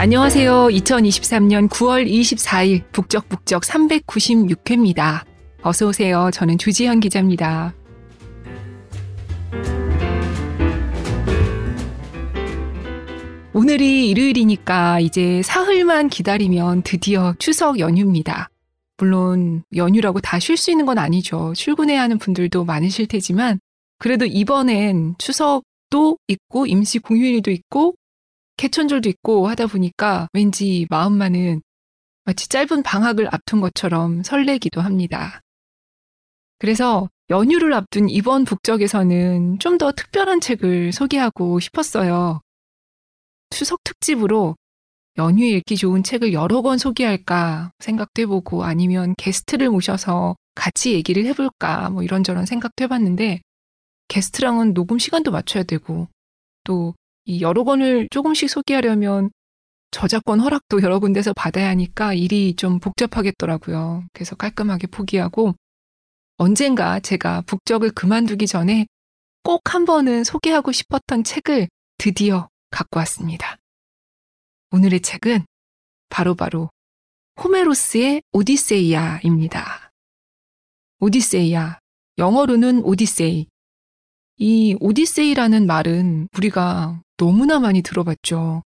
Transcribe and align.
안녕하세요. 0.00 0.68
2023년 0.68 1.68
9월 1.68 2.10
24일 2.10 2.90
북적북적 2.90 3.64
396회입니다. 3.64 5.26
어서 5.60 5.88
오세요. 5.88 6.30
저는 6.32 6.56
주지현 6.56 7.00
기자입니다. 7.00 7.74
오늘이 13.52 14.08
일요일이니까 14.08 15.00
이제 15.00 15.42
사흘만 15.42 16.08
기다리면 16.08 16.80
드디어 16.82 17.34
추석 17.38 17.78
연휴입니다. 17.78 18.48
물론 18.96 19.64
연휴라고 19.76 20.20
다 20.20 20.38
쉴 20.38 20.56
수 20.56 20.70
있는 20.70 20.86
건 20.86 20.96
아니죠. 20.96 21.52
출근해야 21.54 22.00
하는 22.00 22.16
분들도 22.16 22.64
많으실 22.64 23.06
테지만 23.06 23.60
그래도 23.98 24.24
이번엔 24.24 25.16
추석도 25.18 26.16
있고 26.26 26.64
임시 26.64 27.00
공휴일도 27.00 27.50
있고 27.50 27.96
개천절도 28.60 29.08
있고 29.08 29.48
하다 29.48 29.68
보니까 29.68 30.28
왠지 30.34 30.86
마음만은 30.90 31.62
마치 32.26 32.46
짧은 32.46 32.82
방학을 32.82 33.26
앞둔 33.32 33.62
것처럼 33.62 34.22
설레기도 34.22 34.82
합니다. 34.82 35.40
그래서 36.58 37.08
연휴를 37.30 37.72
앞둔 37.72 38.10
이번 38.10 38.44
북적에서는 38.44 39.60
좀 39.60 39.78
더 39.78 39.92
특별한 39.92 40.42
책을 40.42 40.92
소개하고 40.92 41.58
싶었어요. 41.58 42.42
추석 43.48 43.82
특집으로 43.82 44.56
연휴에 45.16 45.48
읽기 45.52 45.76
좋은 45.76 46.02
책을 46.02 46.34
여러 46.34 46.60
권 46.60 46.76
소개할까 46.76 47.72
생각도 47.78 48.20
해보고 48.20 48.64
아니면 48.64 49.14
게스트를 49.16 49.70
모셔서 49.70 50.36
같이 50.54 50.92
얘기를 50.92 51.24
해볼까 51.24 51.88
뭐 51.88 52.02
이런저런 52.02 52.44
생각도 52.44 52.84
해봤는데 52.84 53.40
게스트랑은 54.08 54.74
녹음 54.74 54.98
시간도 54.98 55.30
맞춰야 55.30 55.62
되고 55.62 56.08
또 56.64 56.94
이 57.24 57.40
여러 57.42 57.64
권을 57.64 58.08
조금씩 58.10 58.48
소개하려면 58.50 59.30
저작권 59.90 60.40
허락도 60.40 60.82
여러 60.82 60.98
군데서 60.98 61.32
받아야 61.32 61.68
하니까 61.70 62.14
일이 62.14 62.54
좀 62.54 62.78
복잡하겠더라고요. 62.78 64.04
그래서 64.12 64.36
깔끔하게 64.36 64.86
포기하고 64.86 65.54
언젠가 66.36 67.00
제가 67.00 67.42
북적을 67.42 67.90
그만두기 67.90 68.46
전에 68.46 68.86
꼭 69.42 69.60
한 69.64 69.84
번은 69.84 70.24
소개하고 70.24 70.72
싶었던 70.72 71.24
책을 71.24 71.68
드디어 71.98 72.48
갖고 72.70 72.98
왔습니다. 73.00 73.56
오늘의 74.70 75.00
책은 75.00 75.44
바로바로 76.08 76.36
바로 76.68 76.70
호메로스의 77.42 78.22
오디세이아입니다. 78.32 79.90
오디세이아, 81.00 81.78
영어로는 82.18 82.82
오디세이. 82.84 83.46
이 84.42 84.74
오디세이라는 84.80 85.66
말은 85.66 86.28
우리가 86.34 87.02
너무나 87.18 87.58
많이 87.58 87.82
들어봤죠. 87.82 88.62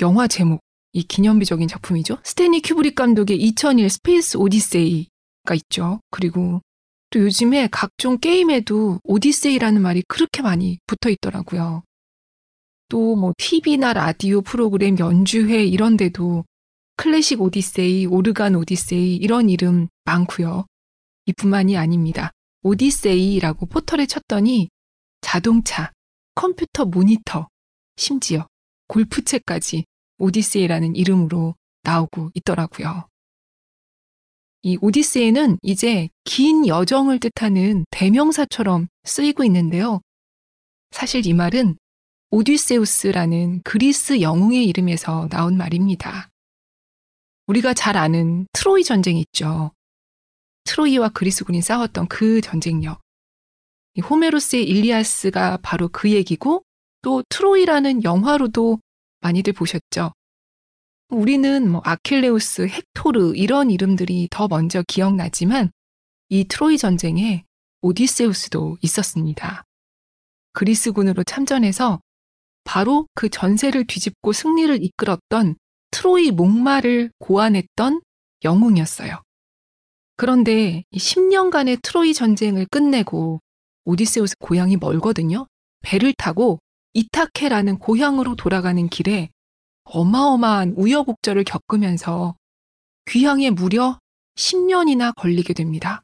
영화 0.00 0.26
제목, 0.26 0.62
이 0.94 1.02
기념비적인 1.02 1.68
작품이죠. 1.68 2.16
스탠리 2.24 2.62
큐브릭 2.62 2.94
감독의 2.94 3.36
2001 3.36 3.90
Space 3.90 4.38
Odyssey가 4.38 5.54
있죠. 5.56 6.00
그리고 6.10 6.62
또 7.10 7.20
요즘에 7.20 7.68
각종 7.70 8.16
게임에도 8.16 9.00
오디세이라는 9.04 9.82
말이 9.82 10.02
그렇게 10.08 10.40
많이 10.40 10.78
붙어 10.86 11.10
있더라고요. 11.10 11.82
또 12.88 13.16
뭐 13.16 13.34
TV나 13.36 13.92
라디오 13.92 14.40
프로그램 14.40 14.98
연주회 14.98 15.62
이런 15.66 15.98
데도 15.98 16.46
클래식 16.96 17.42
오디세이, 17.42 18.06
오르간 18.06 18.54
오디세이 18.54 19.16
이런 19.16 19.50
이름 19.50 19.88
많고요. 20.06 20.64
이뿐만이 21.26 21.76
아닙니다. 21.76 22.30
오디세이라고 22.62 23.66
포털에 23.66 24.06
쳤더니 24.06 24.70
자동차, 25.26 25.90
컴퓨터 26.36 26.84
모니터, 26.84 27.48
심지어 27.96 28.46
골프채까지 28.86 29.84
오디세이라는 30.18 30.94
이름으로 30.94 31.56
나오고 31.82 32.30
있더라고요. 32.34 33.08
이 34.62 34.78
오디세이는 34.80 35.58
이제 35.62 36.10
긴 36.22 36.68
여정을 36.68 37.18
뜻하는 37.18 37.86
대명사처럼 37.90 38.86
쓰이고 39.02 39.42
있는데요. 39.42 40.00
사실 40.92 41.26
이 41.26 41.34
말은 41.34 41.76
오디세우스라는 42.30 43.62
그리스 43.64 44.20
영웅의 44.20 44.64
이름에서 44.66 45.26
나온 45.28 45.56
말입니다. 45.56 46.28
우리가 47.48 47.74
잘 47.74 47.96
아는 47.96 48.46
트로이 48.52 48.84
전쟁 48.84 49.16
있죠. 49.16 49.72
트로이와 50.66 51.08
그리스군이 51.08 51.62
싸웠던 51.62 52.06
그 52.06 52.40
전쟁력. 52.40 53.05
호메로스의 54.00 54.64
일리아스가 54.64 55.58
바로 55.62 55.88
그 55.88 56.10
얘기고 56.10 56.62
또 57.02 57.22
트로이라는 57.28 58.04
영화로도 58.04 58.80
많이들 59.20 59.52
보셨죠. 59.52 60.12
우리는 61.08 61.70
뭐 61.70 61.80
아킬레우스, 61.84 62.66
헥토르 62.68 63.34
이런 63.36 63.70
이름들이 63.70 64.28
더 64.30 64.48
먼저 64.48 64.82
기억나지만 64.86 65.70
이 66.28 66.44
트로이 66.44 66.78
전쟁에 66.78 67.44
오디세우스도 67.82 68.78
있었습니다. 68.82 69.64
그리스군으로 70.52 71.22
참전해서 71.22 72.00
바로 72.64 73.06
그 73.14 73.28
전세를 73.28 73.86
뒤집고 73.86 74.32
승리를 74.32 74.82
이끌었던 74.82 75.54
트로이 75.92 76.32
목마를 76.32 77.12
고안했던 77.18 78.00
영웅이었어요. 78.42 79.22
그런데 80.16 80.82
10년간의 80.92 81.80
트로이 81.82 82.14
전쟁을 82.14 82.66
끝내고 82.70 83.40
오디세우스 83.86 84.36
고향이 84.38 84.76
멀거든요. 84.76 85.46
배를 85.80 86.12
타고 86.12 86.58
이타케라는 86.92 87.78
고향으로 87.78 88.34
돌아가는 88.36 88.86
길에 88.88 89.30
어마어마한 89.84 90.74
우여곡절을 90.76 91.44
겪으면서 91.44 92.36
귀향에 93.08 93.50
무려 93.50 93.98
10년이나 94.34 95.14
걸리게 95.14 95.54
됩니다. 95.54 96.02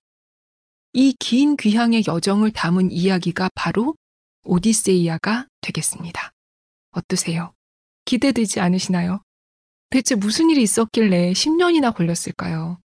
이 0.94 1.14
긴 1.18 1.56
귀향의 1.56 2.04
여정을 2.06 2.52
담은 2.52 2.90
이야기가 2.92 3.50
바로 3.54 3.96
오디세이아가 4.44 5.48
되겠습니다. 5.62 6.30
어떠세요? 6.92 7.52
기대되지 8.04 8.60
않으시나요? 8.60 9.22
대체 9.90 10.14
무슨 10.14 10.50
일이 10.50 10.62
있었길래 10.62 11.32
10년이나 11.32 11.94
걸렸을까요? 11.94 12.78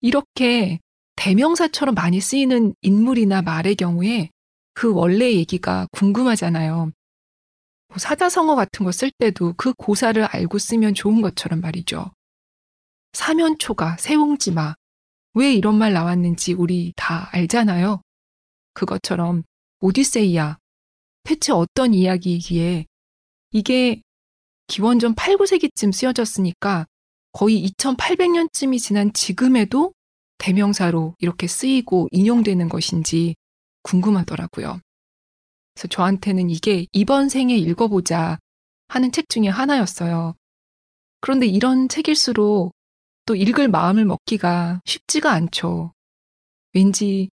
이렇게 0.00 0.80
대명사처럼 1.18 1.96
많이 1.96 2.20
쓰이는 2.20 2.74
인물이나 2.80 3.42
말의 3.42 3.74
경우에 3.74 4.30
그 4.72 4.92
원래 4.94 5.32
얘기가 5.32 5.88
궁금하잖아요. 5.90 6.92
뭐 7.88 7.98
사자성어 7.98 8.54
같은 8.54 8.84
거 8.84 8.92
쓸 8.92 9.10
때도 9.18 9.54
그 9.56 9.72
고사를 9.74 10.22
알고 10.22 10.58
쓰면 10.58 10.94
좋은 10.94 11.20
것처럼 11.20 11.60
말이죠. 11.60 12.12
사면초가, 13.14 13.96
세옹지마. 13.98 14.74
왜 15.34 15.52
이런 15.52 15.76
말 15.76 15.92
나왔는지 15.92 16.52
우리 16.52 16.92
다 16.94 17.28
알잖아요. 17.32 18.00
그것처럼 18.74 19.42
오디세이아. 19.80 20.58
대체 21.24 21.52
어떤 21.52 21.94
이야기이기에 21.94 22.86
이게 23.50 24.02
기원전 24.68 25.14
8, 25.14 25.36
9세기쯤 25.36 25.92
쓰여졌으니까 25.92 26.86
거의 27.32 27.66
2800년쯤이 27.66 28.78
지난 28.78 29.12
지금에도 29.12 29.94
대명사로 30.38 31.14
이렇게 31.18 31.46
쓰이고 31.46 32.08
인용되는 32.10 32.68
것인지 32.68 33.34
궁금하더라고요. 33.82 34.80
그래서 35.74 35.88
저한테는 35.88 36.50
이게 36.50 36.86
이번 36.92 37.28
생에 37.28 37.56
읽어보자 37.56 38.38
하는 38.88 39.12
책 39.12 39.28
중에 39.28 39.48
하나였어요. 39.48 40.34
그런데 41.20 41.46
이런 41.46 41.88
책일수록 41.88 42.72
또 43.26 43.34
읽을 43.34 43.68
마음을 43.68 44.04
먹기가 44.04 44.80
쉽지가 44.84 45.30
않죠. 45.32 45.92
왠지 46.72 47.28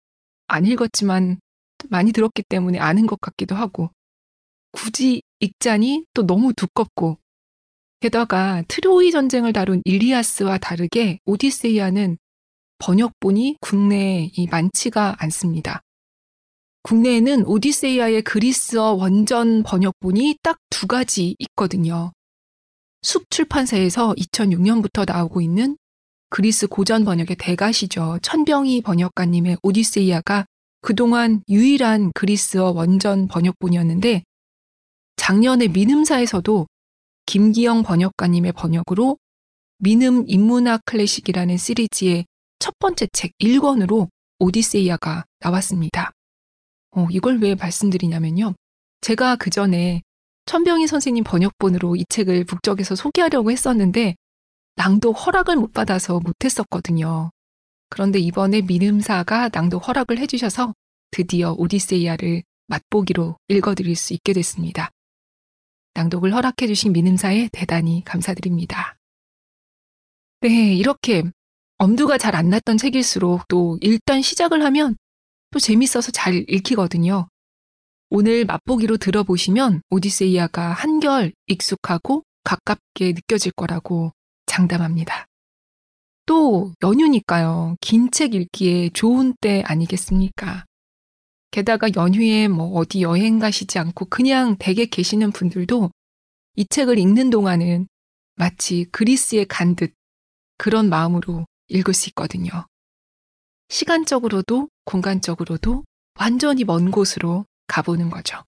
안 0.47 0.65
읽었지만 0.65 1.39
많이 1.89 2.11
들었기 2.11 2.43
때문에 2.43 2.79
아는 2.79 3.05
것 3.05 3.19
같기도 3.21 3.55
하고, 3.55 3.91
굳이 4.71 5.21
읽자니 5.39 6.05
또 6.13 6.25
너무 6.25 6.53
두껍고, 6.53 7.19
게다가 7.99 8.63
트로이 8.67 9.11
전쟁을 9.11 9.53
다룬 9.53 9.81
일리아스와 9.85 10.57
다르게 10.57 11.19
오디세이아는 11.25 12.17
번역본이 12.83 13.57
국내에 13.61 14.29
많지가 14.51 15.15
않습니다. 15.19 15.79
국내에는 16.81 17.45
오디세이아의 17.45 18.23
그리스어 18.23 18.91
원전 18.91 19.63
번역본이 19.63 20.39
딱 20.41 20.57
두 20.69 20.87
가지 20.87 21.37
있거든요. 21.39 22.11
숲 23.03 23.29
출판사에서 23.29 24.13
2006년부터 24.15 25.09
나오고 25.09 25.39
있는 25.39 25.77
그리스 26.29 26.67
고전 26.67 27.05
번역의 27.05 27.37
대가시죠. 27.37 28.19
천병희 28.21 28.81
번역가님의 28.81 29.59
오디세이아가 29.63 30.45
그동안 30.81 31.41
유일한 31.47 32.11
그리스어 32.13 32.71
원전 32.71 33.29
번역본이었는데 33.29 34.23
작년에 35.15 35.69
민음사에서도 35.69 36.67
김기영 37.27 37.83
번역가님의 37.83 38.51
번역으로 38.51 39.17
민음 39.77 40.25
인문학 40.27 40.81
클래식이라는 40.83 41.55
시리즈의 41.55 42.25
첫 42.63 42.79
번째 42.79 43.07
책 43.11 43.33
1권으로 43.41 44.07
오디세이아가 44.39 45.25
나왔습니다. 45.41 46.11
어, 46.91 47.07
이걸 47.11 47.39
왜 47.39 47.55
말씀드리냐면요. 47.55 48.53
제가 49.01 49.35
그 49.35 49.49
전에 49.49 50.01
천병희 50.45 50.87
선생님 50.87 51.25
번역본으로 51.25 51.97
이 51.97 52.05
책을 52.07 52.45
북적에서 52.45 52.95
소개하려고 52.95 53.51
했었는데 53.51 54.15
낭독 54.77 55.11
허락을 55.11 55.57
못 55.57 55.73
받아서 55.73 56.21
못했었거든요. 56.21 57.31
그런데 57.89 58.19
이번에 58.19 58.61
민음사가 58.61 59.49
낭독 59.51 59.85
허락을 59.85 60.17
해주셔서 60.19 60.73
드디어 61.11 61.53
오디세이아를 61.57 62.43
맛보기로 62.67 63.39
읽어드릴 63.49 63.97
수 63.97 64.13
있게 64.13 64.31
됐습니다. 64.31 64.89
낭독을 65.95 66.33
허락해주신 66.33 66.93
민음사에 66.93 67.49
대단히 67.51 68.05
감사드립니다. 68.05 68.95
네, 70.39 70.73
이렇게 70.75 71.23
엄두가 71.83 72.17
잘 72.17 72.33
안 72.35 72.49
났던 72.49 72.77
책일수록 72.77 73.45
또 73.49 73.77
일단 73.81 74.21
시작을 74.21 74.63
하면 74.63 74.95
또 75.51 75.59
재밌어서 75.59 76.11
잘 76.13 76.45
읽히거든요. 76.47 77.27
오늘 78.09 78.45
맛보기로 78.45 78.95
들어보시면 78.95 79.81
오디세이아가 79.89 80.71
한결 80.71 81.33
익숙하고 81.47 82.23
가깝게 82.45 83.11
느껴질 83.11 83.51
거라고 83.51 84.13
장담합니다. 84.45 85.25
또 86.25 86.71
연휴니까요. 86.81 87.75
긴 87.81 88.09
책 88.11 88.33
읽기에 88.33 88.91
좋은 88.93 89.33
때 89.41 89.61
아니겠습니까? 89.65 90.63
게다가 91.51 91.89
연휴에 91.97 92.47
뭐 92.47 92.77
어디 92.77 93.01
여행 93.01 93.39
가시지 93.39 93.77
않고 93.77 94.05
그냥 94.05 94.55
댁에 94.57 94.85
계시는 94.85 95.31
분들도 95.33 95.91
이 96.55 96.65
책을 96.65 96.97
읽는 96.97 97.29
동안은 97.29 97.87
마치 98.35 98.85
그리스에 98.85 99.43
간 99.43 99.75
듯 99.75 99.93
그런 100.57 100.87
마음으로 100.87 101.45
읽을 101.73 101.93
수 101.93 102.09
있거든요. 102.09 102.67
시간적으로도 103.69 104.69
공간적으로도 104.85 105.83
완전히 106.19 106.63
먼 106.63 106.91
곳으로 106.91 107.45
가보는 107.67 108.09
거죠. 108.09 108.43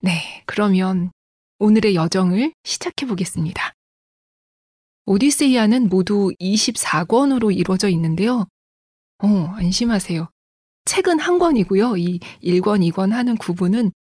네, 0.00 0.42
그러면 0.46 1.12
오늘의 1.58 1.94
여정을 1.94 2.52
시작해 2.64 3.06
보겠습니다. 3.06 3.74
오디세이아는 5.06 5.88
모두 5.88 6.32
24권으로 6.40 7.56
이루어져 7.56 7.88
있는데요. 7.88 8.46
어, 9.22 9.26
안심하세요. 9.26 10.28
책은 10.86 11.20
한 11.20 11.38
권이고요. 11.38 11.96
이 11.98 12.18
1권, 12.42 12.90
2권 12.90 13.10
하는 13.10 13.36
구분은 13.36 13.92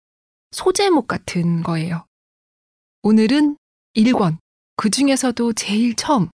소제목 0.52 1.08
같은 1.08 1.62
거예요. 1.62 2.06
오늘은 3.04 3.58
1권, 3.96 4.38
그 4.76 4.90
중에서도 4.90 5.54
제일 5.54 5.96
처음 5.96 6.30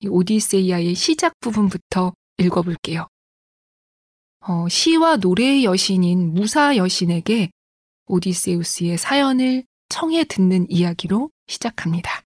이 0.00 0.08
오디세이아의 0.08 0.94
시작 0.94 1.34
부분부터 1.40 2.14
읽어볼게요. 2.38 3.06
어, 4.40 4.68
시와 4.68 5.16
노래의 5.16 5.64
여신인 5.64 6.32
무사 6.32 6.76
여신에게 6.76 7.50
오디세우스의 8.06 8.96
사연을 8.96 9.64
청해 9.90 10.24
듣는 10.24 10.66
이야기로 10.70 11.30
시작합니다. 11.46 12.22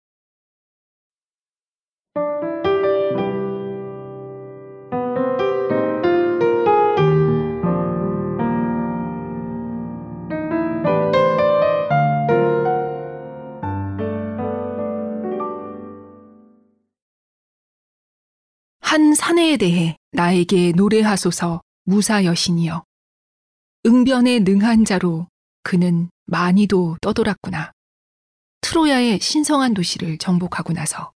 한 18.95 19.13
사내에 19.13 19.57
대해 19.57 19.97
나에게 20.13 20.71
노래하소서 20.71 21.63
무사 21.83 22.25
여신이여. 22.25 22.85
응변에 23.87 24.39
능한 24.39 24.85
자로 24.85 25.27
그는 25.65 26.11
많이도 26.27 26.99
떠돌았구나. 27.01 27.73
트로야의 28.61 29.19
신성한 29.19 29.75
도시를 29.75 30.19
정복하고 30.19 30.73
나서. 30.73 31.11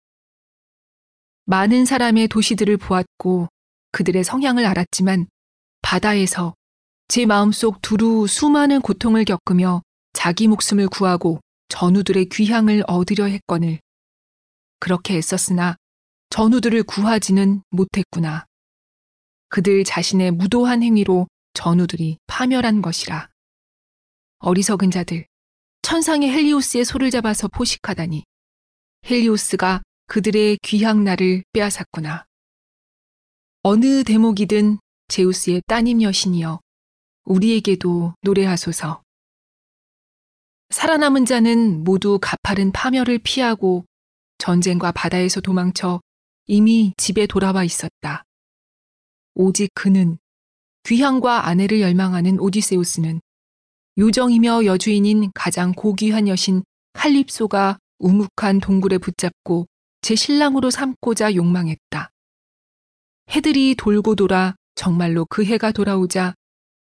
많은 1.46 1.86
사람의 1.86 2.30
도시들을 2.30 2.78
보았고 2.78 3.48
그들의 3.92 4.24
성향을 4.24 4.66
알았지만 4.66 5.28
바다에서 5.84 6.56
제 7.08 7.28
마음속 7.28 7.84
두루 7.84 8.26
수많은 8.26 8.82
고통을 8.82 9.24
겪으며 9.24 9.84
자기 10.14 10.48
목숨을 10.48 10.88
구하고 10.88 11.42
전우들의 11.70 12.30
귀향을 12.30 12.86
얻으려 12.88 13.26
했거늘. 13.26 13.80
그렇게 14.80 15.18
애썼으나 15.18 15.78
전우들을 16.30 16.84
구하지는 16.84 17.62
못했구나. 17.70 18.46
그들 19.50 19.84
자신의 19.84 20.32
무도한 20.32 20.84
행위로 20.84 21.28
전우들이 21.54 22.18
파멸한 22.28 22.82
것이라. 22.82 23.30
어리석은 24.40 24.92
자들, 24.92 25.26
천상의 25.82 26.30
헬리오스의 26.30 26.86
소를 26.86 27.10
잡아서 27.10 27.48
포식하다니. 27.48 28.24
헬리오스가 29.10 29.82
그들의 30.08 30.60
귀향 30.62 31.04
날을 31.04 31.44
빼앗았구나. 31.54 32.26
어느 33.64 34.04
대목이든 34.04 34.80
제우스의 35.08 35.62
따님 35.66 36.02
여신이여, 36.02 36.60
우리에게도 37.24 38.14
노래하소서. 38.22 39.02
살아남은 40.70 41.26
자는 41.26 41.84
모두 41.84 42.20
가파른 42.22 42.72
파멸을 42.74 43.20
피하고 43.20 43.86
전쟁과 44.38 44.92
바다에서 44.92 45.40
도망쳐 45.40 46.02
이미 46.48 46.94
집에 46.96 47.28
돌아와 47.28 47.66
있었다. 47.66 48.24
오직 49.36 49.70
그는 49.74 50.18
귀향과 50.84 51.46
아내를 51.48 51.82
열망하는 51.82 52.40
오디세우스는 52.40 53.20
요정이며 53.98 54.64
여주인인 54.64 55.32
가장 55.34 55.74
고귀한 55.74 56.30
여신 56.30 56.64
칼립소가 56.94 57.80
우묵한 58.00 58.62
동굴에 58.62 58.98
붙잡고 58.98 59.68
제 60.02 60.16
신랑으로 60.16 60.70
삼고자 60.72 61.36
욕망했다. 61.36 62.10
해들이 63.32 63.76
돌고 63.76 64.16
돌아 64.16 64.56
정말로 64.76 65.26
그 65.26 65.44
해가 65.44 65.74
돌아오자 65.74 66.34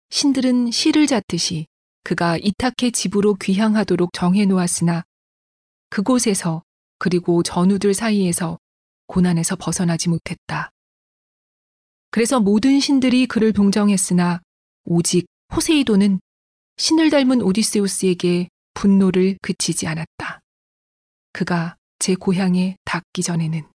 신들은 0.10 0.72
시를 0.72 1.08
잣듯이 1.08 1.68
그가 2.04 2.38
이탁해 2.38 2.92
집으로 2.92 3.36
귀향하도록 3.36 4.12
정해 4.12 4.46
놓았으나 4.46 5.06
그곳에서 5.90 6.64
그리고 7.00 7.42
전우들 7.42 7.94
사이에서 7.94 8.60
고난에서 9.08 9.56
벗어나지 9.56 10.10
못했다. 10.10 10.70
그래서 12.12 12.40
모든 12.40 12.80
신들이 12.80 13.28
그를 13.28 13.52
동정했으나 13.52 14.42
오직 14.86 15.26
포세이돈은 15.50 16.20
신을 16.78 17.10
닮은 17.10 17.42
오디세우스에게 17.42 18.50
분노를 18.74 19.38
그치지 19.42 19.88
않았다. 19.88 20.40
그가 21.34 21.76
제 22.00 22.16
고향에 22.16 22.78
닿기 22.86 23.24
전에는 23.24 23.68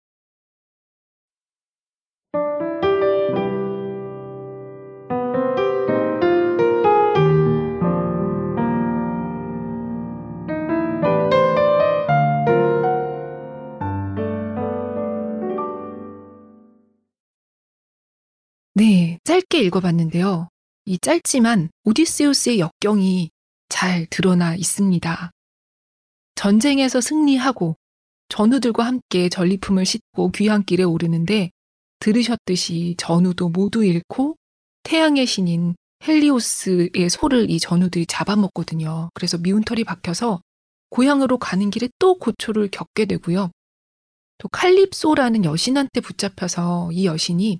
네, 18.80 19.20
짧게 19.26 19.62
읽어봤는데요. 19.64 20.48
이 20.86 20.98
짧지만 21.00 21.70
오디세우스의 21.84 22.60
역경이 22.60 23.30
잘 23.68 24.08
드러나 24.10 24.56
있습니다. 24.56 25.32
전쟁에서 26.36 27.02
승리하고 27.02 27.76
전우들과 28.30 28.86
함께 28.86 29.28
전리품을 29.28 29.86
싣고 29.86 30.32
귀향길에 30.32 30.84
오르는데 30.84 31.52
들으셨듯이 32.00 32.96
전우도 32.98 33.50
모두 33.50 33.84
잃고 33.84 34.38
태양의 34.84 35.26
신인 35.26 35.76
헬리오스의 36.08 37.10
소를 37.10 37.50
이 37.50 37.60
전우들이 37.60 38.06
잡아먹거든요. 38.06 39.10
그래서 39.14 39.38
미운 39.38 39.62
털이 39.62 39.84
박혀서 39.84 40.40
고향으로 40.90 41.38
가는 41.38 41.70
길에 41.70 41.90
또 42.00 42.18
고초를 42.18 42.70
겪게 42.72 43.04
되고요. 43.04 43.52
또 44.38 44.48
칼립소라는 44.48 45.44
여신한테 45.44 46.00
붙잡혀서 46.00 46.92
이 46.94 47.08
여신이 47.08 47.60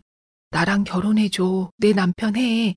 나랑 0.52 0.84
결혼해줘. 0.84 1.72
내 1.78 1.94
남편 1.94 2.36
해. 2.36 2.76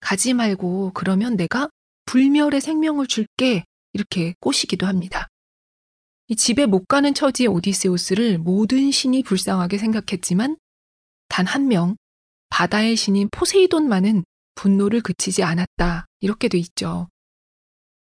가지 0.00 0.32
말고 0.34 0.92
그러면 0.94 1.36
내가 1.36 1.68
불멸의 2.06 2.60
생명을 2.60 3.06
줄게. 3.06 3.64
이렇게 3.92 4.34
꼬시기도 4.40 4.86
합니다. 4.86 5.28
이 6.28 6.36
집에 6.36 6.66
못 6.66 6.86
가는 6.86 7.12
처지의 7.12 7.48
오디세우스를 7.48 8.38
모든 8.38 8.90
신이 8.92 9.24
불쌍하게 9.24 9.78
생각했지만 9.78 10.56
단 11.28 11.46
한 11.46 11.66
명, 11.68 11.96
바다의 12.50 12.96
신인 12.96 13.28
포세이돈만은 13.30 14.24
분노를 14.54 15.00
그치지 15.00 15.42
않았다. 15.42 16.06
이렇게 16.20 16.48
돼 16.48 16.58
있죠. 16.58 17.08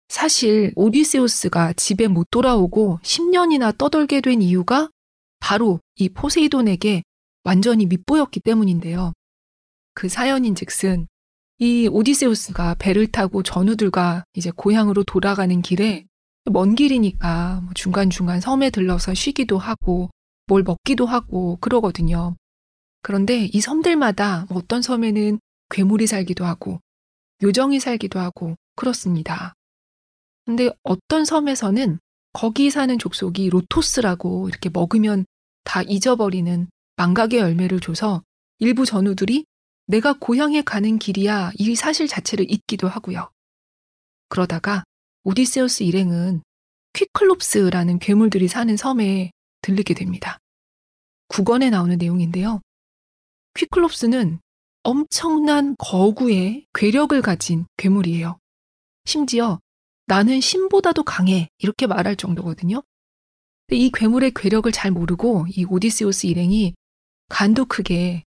사실 0.09 0.73
오디세우스가 0.77 1.73
집에 1.75 2.07
못 2.07 2.27
돌아오고 2.31 3.01
10년이나 3.03 3.77
떠돌게 3.77 4.21
된 4.21 4.43
이유가 4.43 4.91
바로 5.41 5.81
이 5.97 6.09
포세이돈에게 6.09 7.03
완전히 7.45 7.87
밑보였기 7.87 8.41
때문인데요. 8.41 9.13
그 9.95 10.09
사연인 10.09 10.55
즉슨 10.55 11.07
이 11.59 11.89
오디세우스가 11.89 12.75
배를 12.75 13.07
타고 13.07 13.43
전우들과 13.43 14.25
이제 14.35 14.51
고향으로 14.51 15.05
돌아가는 15.05 15.63
길에 15.63 16.07
먼 16.51 16.75
길이니까 16.75 17.61
뭐 17.63 17.73
중간중간 17.75 18.41
섬에 18.41 18.71
들러서 18.71 19.15
쉬기도 19.15 19.59
하고 19.59 20.11
뭘 20.47 20.63
먹기도 20.63 21.07
하고 21.07 21.57
그러거든요. 21.61 22.37
그런데 23.03 23.49
이 23.53 23.61
섬들마다 23.61 24.47
뭐 24.49 24.59
어떤 24.59 24.83
섬에는 24.83 25.39
괴물이 25.71 26.07
살기도 26.07 26.45
하고 26.45 26.81
요정이 27.43 27.81
살기도 27.81 28.19
하고 28.19 28.57
그렇습니다. 28.77 29.55
근데 30.45 30.71
어떤 30.83 31.25
섬에서는 31.25 31.99
거기 32.33 32.71
사는 32.71 32.99
족속이 32.99 33.51
로토스라고 33.51 34.49
이렇게 34.49 34.69
먹으면 34.69 35.27
다 35.65 35.83
잊어버리는 35.83 36.69
망각의 36.97 37.41
열매를 37.41 37.81
줘서 37.81 38.23
일부 38.59 38.85
전우들이 38.87 39.45
내가 39.87 40.15
고향에 40.19 40.63
가는 40.63 40.99
길이야 40.99 41.53
이 41.59 41.75
사실 41.75 42.07
자체를 42.07 42.51
잊기도 42.51 42.89
하고요. 42.89 43.31
그러다가 44.29 44.85
오디세우스 45.25 45.83
일행은 45.83 46.43
퀴클롭스라는 46.95 47.99
괴물들이 47.99 48.49
사는 48.49 48.77
섬에 48.77 49.31
들르게 49.63 49.95
됩니다. 49.95 50.39
9권에 51.29 51.71
나오는 51.71 51.97
내용인데요. 51.97 52.61
퀴클롭스는 53.55 54.41
엄청난 54.83 55.77
거구의 55.79 56.67
괴력을 56.75 57.21
가진 57.23 57.67
괴물이에요. 57.77 58.39
심지어 59.05 59.61
나는 60.07 60.41
신보다도 60.41 61.05
강해 61.05 61.49
이렇게 61.59 61.87
말할 61.87 62.17
정도거든요. 62.17 62.83
이 63.71 63.91
괴물의 63.91 64.33
괴력을 64.35 64.71
잘 64.73 64.91
모르고 64.91 65.47
이 65.49 65.65
오디세우스 65.65 66.27
일행이 66.27 66.75
간도 67.33 67.65
크게 67.65 68.25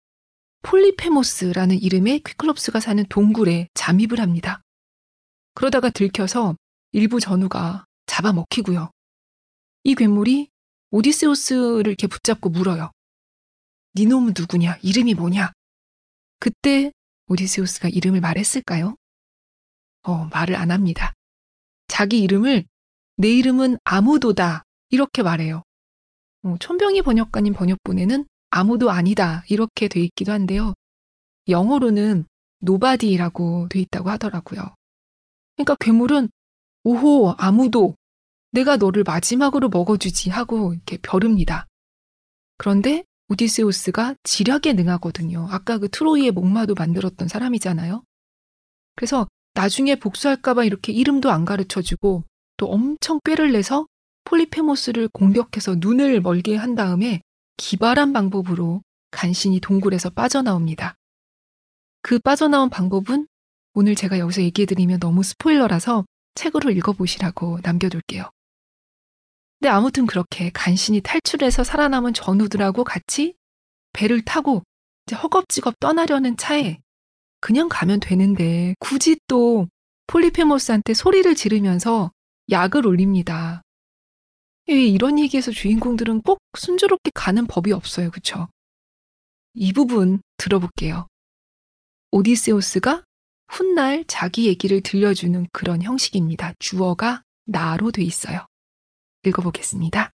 폴리페모스라는 0.63 1.81
이름의 1.81 2.19
퀴클롭스가 2.25 2.81
사는 2.81 3.05
동굴에 3.09 3.69
잠입을 3.73 4.19
합니다. 4.19 4.61
그러다가 5.55 5.89
들켜서 5.89 6.57
일부 6.91 7.21
전우가 7.21 7.87
잡아먹히고요. 8.07 8.91
이 9.85 9.95
괴물이 9.95 10.51
오디세우스를 10.91 11.87
이렇게 11.87 12.09
붙잡고 12.09 12.51
물어요. 12.51 12.91
네 13.95 14.05
놈은 14.05 14.35
누구냐? 14.37 14.79
이름이 14.83 15.15
뭐냐? 15.15 15.53
그때 16.41 16.93
오디세우스가 17.29 17.91
이름을 17.91 18.21
말했을까요? 18.21 18.97
어, 20.03 20.25
말을 20.33 20.57
안 20.57 20.73
합니다. 20.73 21.13
자기 21.87 22.21
이름을 22.21 22.65
내 23.17 23.29
이름은 23.29 23.79
아무도다 23.85 24.65
이렇게 24.91 25.23
말해요. 25.23 25.63
어, 26.43 26.57
천병희 26.59 27.03
번역가님 27.03 27.53
번역본에는 27.53 28.27
아무도 28.51 28.91
아니다 28.91 29.45
이렇게 29.49 29.89
돼 29.89 30.01
있기도 30.01 30.33
한데요. 30.33 30.75
영어로는 31.49 32.27
nobody라고 32.61 33.69
돼 33.69 33.81
있다고 33.81 34.11
하더라고요. 34.11 34.75
그러니까 35.57 35.77
괴물은 35.81 36.29
오호 36.85 37.35
아무도 37.39 37.97
내가 38.51 38.77
너를 38.77 39.05
마지막으로 39.05 39.69
먹어주지 39.69 40.31
하고 40.31 40.73
이렇게 40.73 40.99
벼릅니다. 41.03 41.67
그런데 42.57 43.05
오디세우스가 43.29 44.15
지략에 44.23 44.73
능하거든요. 44.73 45.49
아까 45.51 45.79
그 45.79 45.89
트로이의 45.89 46.31
목마도 46.33 46.75
만들었던 46.75 47.29
사람이잖아요. 47.29 48.03
그래서 48.97 49.29
나중에 49.55 49.97
복수할까봐 49.97 50.65
이렇게 50.65 50.93
이름도 50.93 51.31
안 51.31 51.45
가르쳐 51.45 51.83
주고 51.83 52.25
또 52.57 52.67
엄청 52.71 53.21
꾀를 53.25 53.53
내서 53.53 53.87
폴리페모스를 54.25 55.09
공격해서 55.09 55.77
눈을 55.79 56.21
멀게 56.21 56.57
한 56.57 56.75
다음에 56.75 57.21
기발한 57.59 58.15
방법으로 58.15 58.83
간신히 59.11 59.61
동굴에서 59.61 60.11
빠져나옵니다. 60.11 60.95
그 62.01 62.19
빠져나온 62.19 62.71
방법은 62.71 63.27
오늘 63.75 63.95
제가 63.95 64.19
여기서 64.19 64.43
얘기해드리면 64.43 65.01
너무 65.01 65.23
스포일러라서 65.23 66.07
책으로 66.35 66.71
읽어보시라고 66.71 67.59
남겨둘게요. 67.63 68.31
근데 69.59 69.71
아무튼 69.71 70.07
그렇게 70.07 70.51
간신히 70.51 71.01
탈출해서 71.01 71.65
살아남은 71.65 72.15
전우들하고 72.15 72.85
같이 72.85 73.35
배를 73.93 74.23
타고 74.23 74.63
이제 75.07 75.17
허겁지겁 75.17 75.81
떠나려는 75.81 76.37
차에 76.37 76.79
그냥 77.41 77.69
가면 77.69 78.01
되는데 78.01 78.75
굳이 78.79 79.19
또 79.27 79.67
폴리페모스한테 80.07 80.95
소리를 80.95 81.35
지르면서 81.35 82.13
약을 82.51 82.87
올립니다. 82.87 83.63
이런 84.75 85.19
얘기에서 85.19 85.51
주인공들은 85.51 86.23
꼭 86.23 86.39
순조롭게 86.57 87.11
가는 87.15 87.47
법이 87.47 87.73
없어요. 87.73 88.11
그쵸? 88.11 88.49
이 89.55 89.73
부분 89.73 90.21
들어볼게요. 90.37 91.09
오디세우스가 92.11 93.05
훗날 93.49 94.05
자기 94.07 94.47
얘기를 94.47 94.83
들려주는 94.83 95.47
그런 95.53 95.83
형식입니다. 95.83 96.53
주어가 96.59 97.23
나로 97.47 97.91
돼 97.91 98.03
있어요. 98.03 98.47
읽어보겠습니다. 99.25 100.11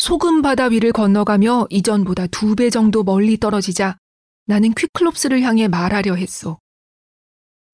소금 0.00 0.40
바다 0.40 0.64
위를 0.64 0.92
건너가며 0.92 1.66
이전보다 1.68 2.26
두 2.28 2.54
배 2.56 2.70
정도 2.70 3.02
멀리 3.02 3.36
떨어지자 3.36 3.98
나는 4.46 4.72
퀴클롭스를 4.72 5.42
향해 5.42 5.68
말하려 5.68 6.14
했소. 6.14 6.58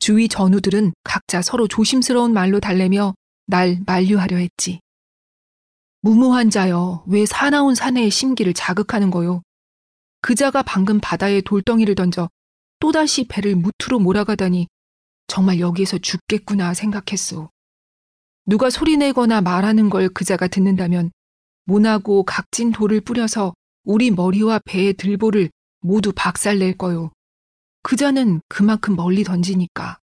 주위 0.00 0.26
전우들은 0.26 0.92
각자 1.04 1.40
서로 1.40 1.68
조심스러운 1.68 2.32
말로 2.32 2.58
달래며 2.58 3.14
날 3.46 3.78
만류하려 3.86 4.38
했지. 4.38 4.80
무모한 6.00 6.50
자여, 6.50 7.04
왜 7.06 7.26
사나운 7.26 7.76
사내의 7.76 8.10
심기를 8.10 8.52
자극하는 8.54 9.12
거요? 9.12 9.42
그자가 10.20 10.62
방금 10.62 10.98
바다에 10.98 11.40
돌덩이를 11.42 11.94
던져 11.94 12.28
또다시 12.80 13.28
배를 13.28 13.54
무트로 13.54 14.00
몰아가다니 14.00 14.66
정말 15.28 15.60
여기에서 15.60 15.98
죽겠구나 15.98 16.74
생각했소. 16.74 17.50
누가 18.46 18.68
소리내거나 18.68 19.42
말하는 19.42 19.90
걸 19.90 20.08
그자가 20.08 20.48
듣는다면 20.48 21.12
모나고 21.66 22.24
각진 22.24 22.72
돌을 22.72 23.02
뿌려서 23.02 23.54
우리 23.84 24.10
머리와 24.10 24.60
배의 24.64 24.94
들보를 24.94 25.50
모두 25.80 26.12
박살낼 26.14 26.76
거요. 26.78 27.12
그자는 27.82 28.40
그만큼 28.48 28.96
멀리 28.96 29.22
던지니까. 29.22 29.98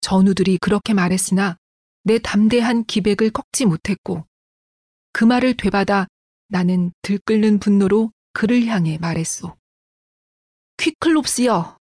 전우들이 0.00 0.58
그렇게 0.58 0.94
말했으나 0.94 1.56
내 2.04 2.18
담대한 2.18 2.84
기백을 2.84 3.30
꺾지 3.30 3.66
못했고 3.66 4.26
그 5.12 5.24
말을 5.24 5.56
되받아 5.56 6.06
나는 6.48 6.92
들끓는 7.02 7.58
분노로 7.58 8.12
그를 8.32 8.66
향해 8.66 8.98
말했소. 8.98 9.56
퀴클롭스여, 10.78 11.76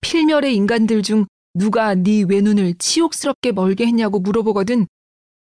필멸의 0.00 0.54
인간들 0.54 1.02
중 1.02 1.26
누가 1.54 1.94
네 1.94 2.22
외눈을 2.22 2.74
치욕스럽게 2.78 3.52
멀게 3.52 3.86
했냐고 3.86 4.20
물어보거든 4.20 4.86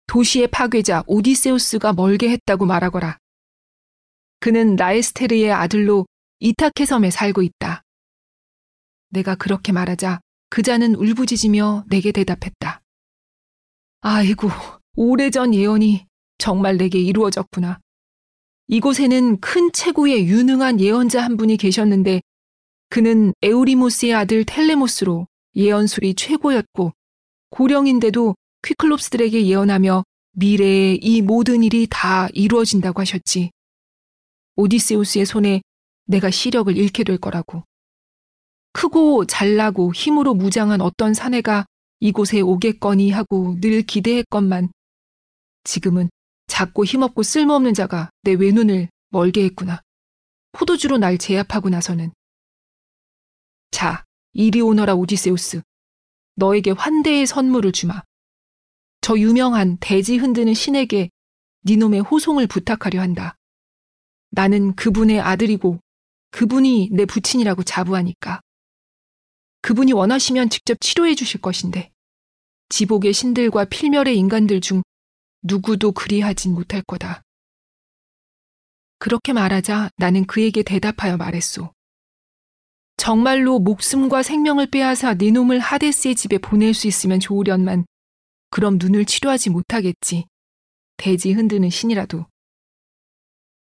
도시의 0.08 0.48
파괴자 0.48 1.04
오디세우스가 1.06 1.94
멀게 1.94 2.30
했다고 2.30 2.66
말하거라. 2.66 3.18
그는 4.40 4.76
라에스테르의 4.76 5.52
아들로 5.52 6.08
이타케 6.40 6.86
섬에 6.86 7.12
살고 7.12 7.42
있다. 7.42 7.84
내가 9.10 9.36
그렇게 9.36 9.72
말하자 9.72 10.22
그자는 10.50 10.96
울부짖으며 10.96 11.86
내게 11.90 12.12
대답했다. 12.12 12.82
아이고, 14.02 14.50
오래전 14.96 15.54
예언이 15.54 16.06
정말 16.38 16.78
내게 16.78 17.00
이루어졌구나. 17.00 17.80
이곳에는 18.68 19.40
큰 19.40 19.72
체구의 19.72 20.28
유능한 20.28 20.80
예언자 20.80 21.24
한 21.24 21.38
분이 21.38 21.58
계셨는데 21.58 22.22
그는 22.90 23.34
에우리모스의 23.42 24.14
아들 24.14 24.44
텔레모스로 24.46 25.28
예언술이 25.56 26.16
최고였고 26.16 26.94
고령인데도 27.50 28.36
퀴클롭스들에게 28.68 29.46
예언하며 29.48 30.04
미래에 30.34 30.96
이 31.02 31.22
모든 31.22 31.64
일이 31.64 31.88
다 31.90 32.28
이루어진다고 32.34 33.00
하셨지. 33.00 33.52
오디세우스의 34.58 35.26
손에 35.26 35.62
내가 36.06 36.30
시력을 36.30 36.76
잃게 36.76 37.04
될 37.06 37.18
거라고. 37.18 37.64
크고 38.74 39.26
잘나고 39.26 39.94
힘으로 39.94 40.34
무장한 40.34 40.82
어떤 40.82 41.14
사내가 41.14 41.66
이곳에 42.02 42.42
오겠거니 42.42 43.10
하고 43.12 43.58
늘 43.62 43.82
기대했건만 43.84 44.70
지금은 45.64 46.10
작고 46.48 46.86
힘없고 46.86 47.24
쓸모없는 47.24 47.74
자가 47.74 48.10
내 48.24 48.34
외눈을 48.34 48.90
멀게 49.10 49.46
했구나. 49.46 49.82
포도주로 50.52 50.98
날 50.98 51.18
제압하고 51.18 51.70
나서는 51.70 52.12
자, 53.72 54.04
이리 54.34 54.60
오너라 54.60 54.96
오디세우스. 54.96 55.62
너에게 56.36 56.72
환대의 56.72 57.26
선물을 57.26 57.72
주마. 57.72 58.02
저 59.08 59.18
유명한 59.18 59.78
대지 59.80 60.18
흔드는 60.18 60.54
신에게 60.54 61.10
니놈의 61.64 62.02
호송을 62.02 62.46
부탁하려 62.46 63.00
한다. 63.00 63.38
나는 64.32 64.76
그분의 64.76 65.22
아들이고 65.22 65.80
그분이 66.32 66.90
내 66.92 67.06
부친이라고 67.06 67.64
자부하니까. 67.64 68.42
그분이 69.62 69.94
원하시면 69.94 70.50
직접 70.50 70.82
치료해 70.82 71.16
주실 71.16 71.40
것인데 71.40 71.90
지복의 72.68 73.14
신들과 73.14 73.64
필멸의 73.64 74.18
인간들 74.18 74.60
중 74.60 74.84
누구도 75.42 75.94
그리하진 75.94 76.54
못할 76.54 76.82
거다. 76.82 77.22
그렇게 79.00 79.32
말하자 79.32 79.90
나는 79.96 80.26
그에게 80.26 80.64
대답하여 80.64 81.16
말했소. 81.16 81.72
정말로 82.98 83.60
목숨과 83.60 84.22
생명을 84.22 84.70
빼앗아 84.70 85.14
네 85.14 85.32
놈을 85.32 85.60
하데스의 85.60 86.16
집에 86.16 86.38
보낼 86.40 86.74
수 86.74 86.88
있으면 86.88 87.22
좋으련만 87.22 87.86
그럼 88.50 88.78
눈을 88.78 89.06
치료하지 89.06 89.50
못하겠지. 89.50 90.28
대지 90.98 91.32
흔드는 91.34 91.70
신이라도. 91.70 92.26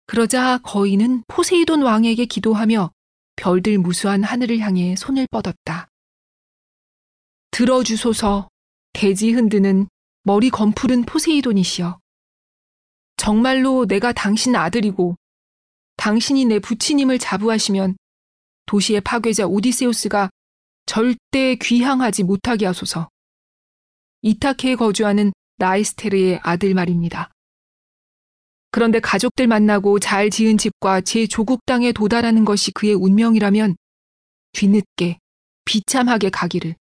그러자 0.07 0.59
거인은 0.59 1.25
포세이돈 1.29 1.83
왕에게 1.83 2.25
기도하며 2.25 2.91
별들 3.37 3.79
무수한 3.79 4.25
하늘을 4.25 4.59
향해 4.61 4.97
손을 4.97 5.27
뻗었다. 5.31 5.89
들어주소서 7.51 8.49
대지 8.93 9.33
흔드는 9.33 9.89
머리 10.23 10.51
검푸른 10.51 11.05
포세이돈이시여. 11.05 11.99
정말로 13.17 13.87
내가 13.87 14.13
당신 14.13 14.57
아들이고 14.57 15.17
당신이 15.97 16.47
내 16.47 16.59
부치님을 16.59 17.19
자부하시면 17.19 17.97
도시의 18.67 19.01
파괴자 19.03 19.47
오디세우스가 19.47 20.31
절대 20.87 21.57
귀향하지 21.57 22.23
못하게 22.23 22.67
하소서. 22.67 23.11
이타케에 24.23 24.75
거주하는 24.77 25.33
라이스테르의 25.59 26.41
아들 26.43 26.75
말입니다. 26.75 27.31
그런데 28.71 29.01
가족들 29.01 29.47
만나고 29.47 29.99
잘 29.99 30.31
지은 30.31 30.59
집과 30.59 31.01
제 31.01 31.27
조국 31.27 31.65
땅에 31.67 31.93
도달하는 31.93 32.45
것이 32.45 32.71
그의 32.73 32.95
운명이라면 32.95 33.77
뒤늦게 34.53 35.19
비참하게 35.65 36.31
가기를 36.31 36.75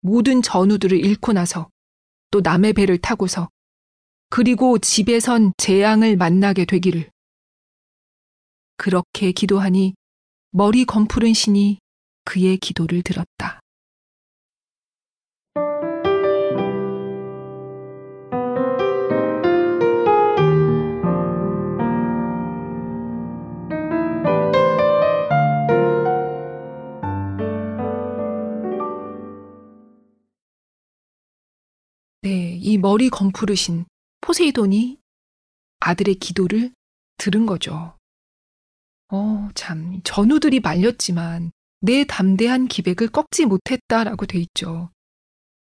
모든 0.00 0.42
전우들을 0.42 1.02
잃고 1.04 1.32
나서 1.32 1.68
또 2.30 2.40
남의 2.40 2.74
배를 2.74 2.98
타고서 2.98 3.48
그리고 4.28 4.78
집에선 4.78 5.52
재앙을 5.56 6.16
만나게 6.16 6.64
되기를. 6.64 7.10
그렇게 8.76 9.32
기도하니 9.32 9.94
머리 10.50 10.84
검푸른 10.84 11.32
신이 11.32 11.78
그의 12.24 12.56
기도를 12.58 13.02
들었다. 13.02 13.60
이 32.66 32.78
머리 32.78 33.10
검푸르신 33.10 33.84
포세이돈이 34.22 34.98
아들의 35.80 36.14
기도를 36.14 36.72
들은 37.18 37.44
거죠. 37.44 37.94
어, 39.12 39.50
참, 39.54 40.00
전우들이 40.02 40.60
말렸지만 40.60 41.52
내 41.80 42.04
담대한 42.04 42.66
기백을 42.66 43.08
꺾지 43.08 43.44
못했다라고 43.44 44.24
돼 44.24 44.38
있죠. 44.38 44.88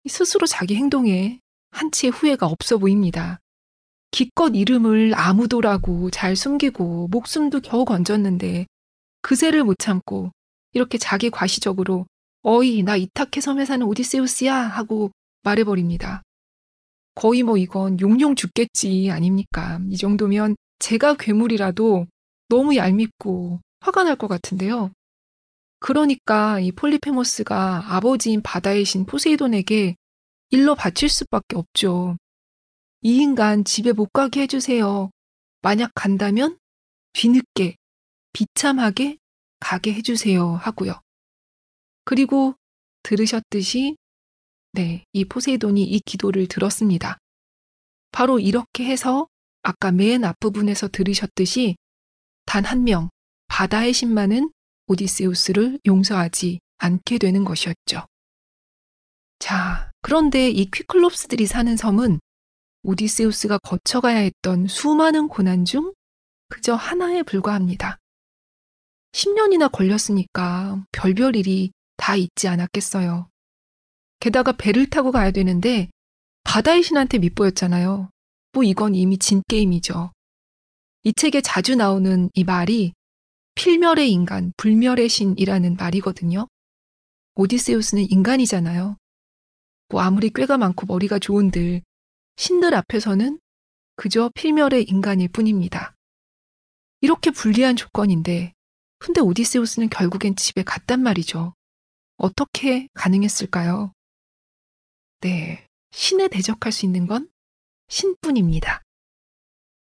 스스로 0.07 0.47
자기 0.47 0.77
행동에 0.77 1.41
한치의 1.71 2.11
후회가 2.11 2.47
없어 2.47 2.77
보입니다. 2.77 3.41
기껏 4.11 4.51
이름을 4.55 5.15
아무도라고 5.15 6.11
잘 6.11 6.37
숨기고 6.37 7.09
목숨도 7.09 7.63
겨우 7.63 7.87
건졌는데 7.87 8.67
그새를 9.23 9.65
못 9.65 9.79
참고 9.79 10.33
이렇게 10.73 10.99
자기 10.99 11.31
과시적으로 11.31 12.05
어이 12.43 12.83
나 12.83 12.97
이타케 12.97 13.41
섬에 13.41 13.65
사는 13.65 13.87
오디세우스야 13.87 14.55
하고 14.55 15.13
말해버립니다. 15.45 16.23
거의 17.15 17.43
뭐 17.43 17.57
이건 17.57 18.01
용용 18.01 18.35
죽겠지 18.35 19.11
아닙니까? 19.11 19.81
이 19.91 19.97
정도면 19.97 20.57
제가 20.79 21.15
괴물이라도 21.15 22.07
너무 22.49 22.77
얄밉고 22.77 23.61
화가 23.81 24.05
날 24.05 24.17
것 24.17 24.29
같은데요. 24.29 24.91
그러니까 25.79 26.61
이 26.61 26.73
폴리페모스가 26.73 27.95
아버지인 27.95 28.43
바다의 28.43 28.85
신 28.85 29.05
포세이돈에게 29.07 29.97
일러 30.51 30.75
바칠 30.75 31.09
수밖에 31.09 31.57
없죠. 31.57 32.17
이 33.03 33.17
인간 33.19 33.65
집에 33.65 33.93
못 33.93 34.13
가게 34.13 34.43
해주세요. 34.43 35.11
만약 35.63 35.91
간다면 35.95 36.59
뒤늦게 37.13 37.77
비참하게 38.33 39.19
가게 39.61 39.93
해주세요 39.95 40.55
하고요. 40.55 41.01
그리고 42.05 42.55
들으셨듯이 43.03 43.97
네, 44.75 45.05
이 45.13 45.25
포세이돈이 45.25 45.85
이 45.85 46.01
기도를 46.01 46.49
들었습니다. 46.49 47.19
바로 48.11 48.41
이렇게 48.41 48.85
해서 48.85 49.29
아까 49.63 49.93
맨 49.93 50.25
앞부분에서 50.25 50.89
들으셨듯이 50.89 51.77
단 52.45 52.65
한 52.65 52.83
명, 52.83 53.09
바다의 53.47 53.93
신만은 53.93 54.51
오디세우스를 54.89 55.79
용서하지 55.87 56.59
않게 56.79 57.19
되는 57.19 57.45
것이었죠. 57.45 58.05
자, 59.39 59.93
그런데 60.03 60.51
이 60.51 60.69
퀴클롭스들이 60.71 61.47
사는 61.47 61.77
섬은 61.77 62.19
오디세우스가 62.83 63.59
거쳐가야 63.59 64.17
했던 64.17 64.67
수많은 64.67 65.29
고난 65.29 65.65
중 65.65 65.95
그저 66.49 66.75
하나에 66.75 67.23
불과합니다. 67.23 67.99
10년이나 69.13 69.71
걸렸으니까 69.71 70.85
별별 70.91 71.37
일이 71.37 71.71
다 71.97 72.17
있지 72.17 72.49
않았겠어요. 72.49 73.29
게다가 74.25 74.53
배를 74.53 74.89
타고 74.89 75.13
가야 75.13 75.33
되는데 75.33 75.91
바다의 76.45 76.83
신한테 76.83 77.19
밑보였잖아요. 77.19 78.09
뭐 78.53 78.63
이건 78.63 78.95
이미 78.95 79.19
진 79.19 79.43
게임이죠. 79.47 80.13
이 81.03 81.13
책에 81.13 81.43
자주 81.43 81.75
나오는 81.77 82.31
이 82.33 82.43
말이 82.43 82.95
필멸의 83.55 84.11
인간, 84.11 84.55
불멸의 84.57 85.11
신이라는 85.11 85.77
말이거든요. 85.77 86.49
오디세우스는 87.35 88.11
인간이잖아요. 88.11 88.97
뭐 89.91 90.01
아무리 90.01 90.31
꾀가 90.31 90.57
많고 90.57 90.87
머리가 90.87 91.19
좋은들 91.19 91.83
신들 92.37 92.75
앞에서는 92.75 93.39
그저 93.97 94.31
필멸의 94.35 94.85
인간일 94.85 95.29
뿐입니다. 95.29 95.95
이렇게 97.03 97.31
불리한 97.31 97.77
조건인데 97.77 98.55
근데 98.99 99.21
오디세우스는 99.21 99.91
결국엔 99.91 100.37
집에 100.37 100.63
갔단 100.63 101.03
말이죠. 101.03 101.53
어떻게 102.17 102.89
가능했을까요? 102.95 103.94
네, 105.25 105.67
신에 105.91 106.29
대적할 106.29 106.71
수 106.71 106.85
있는 106.85 107.07
건 107.07 107.31
신뿐입니다. 107.89 108.83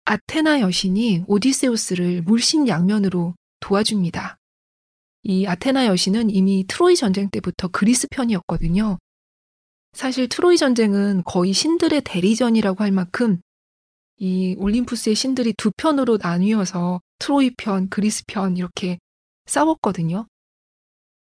아테나 0.05 0.61
여신이 0.61 1.25
오디세우스를 1.27 2.23
물신 2.23 2.68
양면으로 2.68 3.35
도와줍니다. 3.59 4.38
이 5.25 5.44
아테나 5.44 5.87
여신은 5.87 6.31
이미 6.31 6.64
트로이 6.68 6.94
전쟁 6.94 7.31
때부터 7.31 7.66
그리스 7.66 8.07
편이었거든요. 8.12 8.99
사실 9.92 10.29
트로이 10.29 10.57
전쟁은 10.57 11.25
거의 11.25 11.53
신들의 11.53 12.03
대리전이라고 12.03 12.85
할 12.85 12.92
만큼 12.92 13.40
이 14.18 14.55
올림푸스의 14.57 15.16
신들이 15.16 15.53
두 15.55 15.73
편으로 15.77 16.18
나뉘어서 16.23 17.01
트로이 17.18 17.57
편, 17.57 17.88
그리스 17.88 18.23
편 18.29 18.57
이렇게 18.57 19.01
싸웠거든요. 19.47 20.29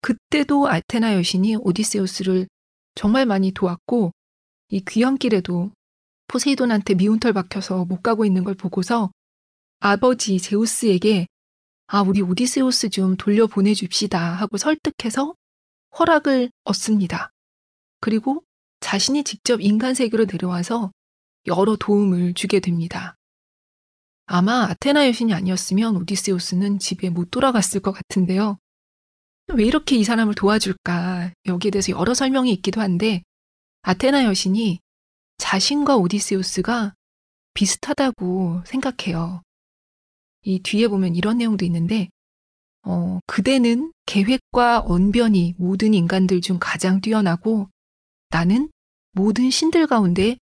그때도 0.02 0.68
아테나 0.68 1.16
여신이 1.16 1.56
오디세우스를 1.56 2.46
정말 2.94 3.26
많이 3.26 3.52
도왔고 3.52 4.12
이 4.68 4.80
귀향길에도 4.80 5.70
포세이돈한테 6.28 6.94
미운털 6.94 7.32
박혀서 7.32 7.84
못 7.84 8.02
가고 8.02 8.24
있는 8.24 8.44
걸 8.44 8.54
보고서 8.54 9.10
아버지 9.80 10.38
제우스에게 10.40 11.26
아 11.86 12.00
우리 12.00 12.22
오디세우스 12.22 12.88
좀 12.88 13.16
돌려보내 13.16 13.74
줍시다 13.74 14.18
하고 14.18 14.56
설득해서 14.56 15.34
허락을 15.98 16.50
얻습니다. 16.64 17.30
그리고 18.00 18.42
자신이 18.80 19.24
직접 19.24 19.60
인간 19.60 19.94
세계로 19.94 20.24
내려와서 20.24 20.92
여러 21.46 21.76
도움을 21.76 22.34
주게 22.34 22.60
됩니다. 22.60 23.16
아마 24.26 24.64
아테나 24.64 25.06
여신이 25.06 25.34
아니었으면 25.34 25.96
오디세우스는 25.96 26.78
집에 26.78 27.10
못 27.10 27.30
돌아갔을 27.30 27.80
것 27.80 27.92
같은데요. 27.92 28.58
왜 29.52 29.64
이렇게 29.64 29.96
이 29.96 30.04
사람을 30.04 30.34
도와줄까? 30.34 31.32
여기에 31.46 31.70
대해서 31.70 31.92
여러 31.92 32.14
설명이 32.14 32.50
있기도 32.54 32.80
한데 32.80 33.22
아테나 33.82 34.24
여신이 34.24 34.80
자신과 35.38 35.96
오디세우스가 35.96 36.94
비슷하다고 37.54 38.62
생각해요. 38.66 39.42
이 40.42 40.60
뒤에 40.60 40.88
보면 40.88 41.14
이런 41.14 41.38
내용도 41.38 41.64
있는데 41.64 42.08
어, 42.82 43.20
그대는 43.26 43.92
계획과 44.06 44.80
언변이 44.80 45.54
모든 45.56 45.94
인간들 45.94 46.40
중 46.40 46.58
가장 46.60 47.00
뛰어나고 47.00 47.68
나는 48.30 48.70
모든 49.12 49.50
신들 49.50 49.86
가운데 49.86 50.36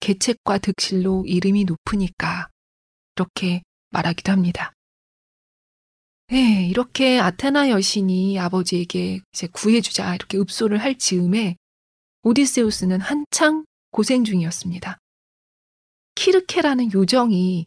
계책과 0.00 0.58
득실로 0.58 1.24
이름이 1.26 1.64
높으니까 1.64 2.48
이렇게 3.16 3.62
말하기도 3.90 4.32
합니다. 4.32 4.72
네, 6.32 6.66
이렇게 6.66 7.20
아테나 7.20 7.68
여신이 7.68 8.38
아버지에게 8.38 9.20
이제 9.34 9.46
구해주자 9.48 10.14
이렇게 10.14 10.38
읍소를 10.38 10.78
할 10.78 10.96
즈음에 10.96 11.58
오디세우스는 12.22 13.02
한창 13.02 13.66
고생 13.90 14.24
중이었습니다. 14.24 14.96
키르케라는 16.14 16.94
요정이 16.94 17.66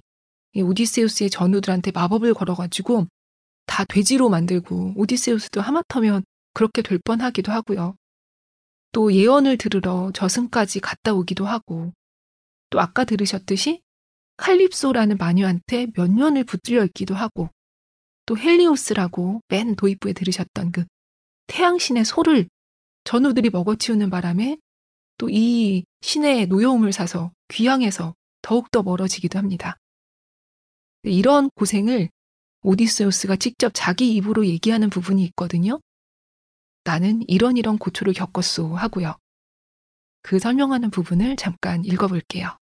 오디세우스의 0.56 1.30
전우들한테 1.30 1.91
마법을 1.91 2.34
걸어가지고 2.34 3.06
다 3.67 3.84
돼지로 3.84 4.30
만들고 4.30 4.93
오디세우스도 4.95 5.62
하마터면 5.62 6.23
그렇게 6.56 6.82
될 6.82 6.97
뻔하기도 7.06 7.51
하고요. 7.51 7.93
또 8.93 9.13
예언을 9.13 9.60
들으러 9.60 10.10
저승까지 10.15 10.80
갔다 10.80 11.13
오기도 11.13 11.45
하고 11.45 11.93
또 12.71 12.80
아까 12.80 13.04
들으셨듯이 13.04 13.84
칼립소라는 14.38 15.17
마녀한테 15.17 15.86
몇 15.93 16.10
년을 16.10 16.45
붙들려 16.45 16.84
있기도 16.86 17.13
하고 17.13 17.51
또 18.25 18.38
헬리오스라고 18.38 19.41
맨 19.47 19.75
도입부에 19.75 20.13
들으셨던 20.13 20.71
그 20.71 20.85
태양신의 21.47 22.05
소를 22.05 22.47
전우들이 23.03 23.49
먹어치우는 23.51 24.09
바람에 24.09 24.57
또 25.17 25.29
이 25.29 25.85
신의 26.01 26.47
노여움을 26.47 26.91
사서 26.91 27.31
귀향해서 27.47 28.15
더욱더 28.41 28.83
멀어지기도 28.83 29.39
합니다. 29.39 29.77
이런 31.03 31.49
고생을 31.55 32.09
오디세우스가 32.61 33.35
직접 33.38 33.71
자기 33.73 34.13
입으로 34.15 34.45
얘기하는 34.45 34.89
부분이 34.89 35.23
있거든요. 35.25 35.79
나는 36.83 37.23
이런 37.27 37.57
이런 37.57 37.77
고초를 37.77 38.13
겪었소 38.13 38.75
하고요. 38.75 39.15
그 40.21 40.39
설명하는 40.39 40.89
부분을 40.89 41.35
잠깐 41.38 41.85
읽어볼게요. 41.85 42.57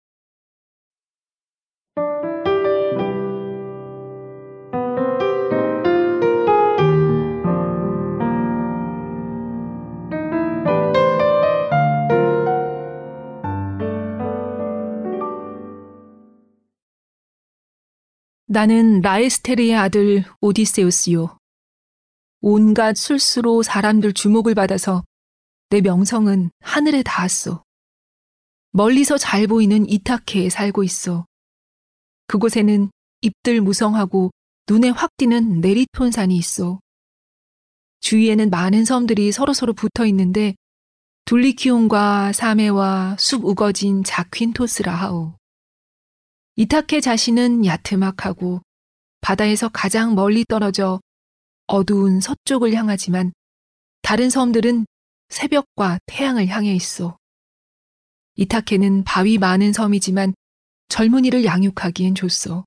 나는 18.53 19.01
라에스테르의 19.01 19.75
아들 19.75 20.25
오디세우스요. 20.43 21.39
온갖 22.43 22.99
술수로 22.99 23.63
사람들 23.63 24.13
주목을 24.13 24.55
받아서 24.55 25.05
내 25.71 25.81
명성은 25.81 26.51
하늘에 26.61 27.03
닿았소. 27.03 27.65
멀리서 28.73 29.17
잘 29.17 29.47
보이는 29.47 29.89
이타케에 29.89 30.51
살고 30.51 30.85
있어. 30.85 31.25
그곳에는 32.27 32.91
잎들 33.23 33.63
무성하고 33.63 34.33
눈에 34.69 34.91
확 34.91 35.17
띄는 35.17 35.63
네리톤산이 35.63 36.37
있어. 36.37 36.79
주위에는 38.01 38.51
많은 38.51 38.85
섬들이 38.85 39.33
서로서로 39.33 39.73
붙어 39.73 40.05
있는데 40.05 40.55
둘리키온과 41.25 42.35
사메와 42.35 43.17
숲 43.19 43.47
우거진 43.47 44.05
자퀸토스라 44.05 44.95
하오. 44.95 45.42
이타케 46.57 47.01
자신은 47.01 47.65
야트막하고 47.65 48.61
바다에서 49.23 49.71
가장 49.71 50.15
멀리 50.15 50.45
떨어져 50.45 51.01
어두운 51.67 52.21
서쪽을 52.21 52.75
향하지만 52.75 53.33
다른 54.03 54.29
섬들은 54.29 54.85
새벽과 55.31 55.99
태양을 56.07 56.49
향해 56.49 56.75
있어. 56.75 57.17
이타케는 58.37 59.05
바위 59.05 59.39
많은 59.39 59.73
섬이지만 59.73 60.35
젊은이를 60.89 61.47
양육하기엔 61.47 62.15
좋소. 62.15 62.67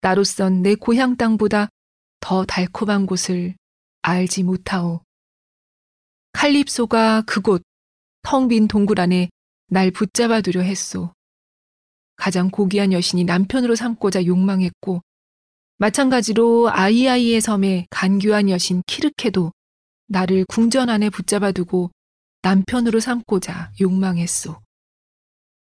나로선 0.00 0.62
내 0.62 0.74
고향 0.74 1.16
땅보다 1.16 1.68
더 2.18 2.44
달콤한 2.44 3.06
곳을 3.06 3.54
알지 4.00 4.42
못하오. 4.42 5.02
칼립소가 6.32 7.22
그곳 7.22 7.62
텅 8.22 8.48
빈 8.48 8.66
동굴 8.66 8.98
안에 8.98 9.30
날 9.68 9.92
붙잡아 9.92 10.40
두려 10.40 10.62
했소. 10.62 11.12
가장 12.22 12.50
고귀한 12.50 12.92
여신이 12.92 13.24
남편으로 13.24 13.74
삼고자 13.74 14.26
욕망했고 14.26 15.02
마찬가지로 15.78 16.70
아이아이의 16.70 17.40
섬의 17.40 17.88
간교한 17.90 18.48
여신 18.48 18.84
키르케도 18.86 19.50
나를 20.06 20.44
궁전 20.48 20.88
안에 20.88 21.10
붙잡아 21.10 21.50
두고 21.50 21.90
남편으로 22.42 23.00
삼고자 23.00 23.72
욕망했소. 23.80 24.56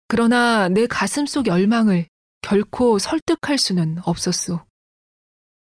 그러나 0.07 0.69
내 0.69 0.87
가슴 0.87 1.25
속 1.25 1.47
열망을 1.47 2.07
결코 2.39 2.97
설득할 2.97 3.57
수는 3.57 3.97
없었소. 4.05 4.61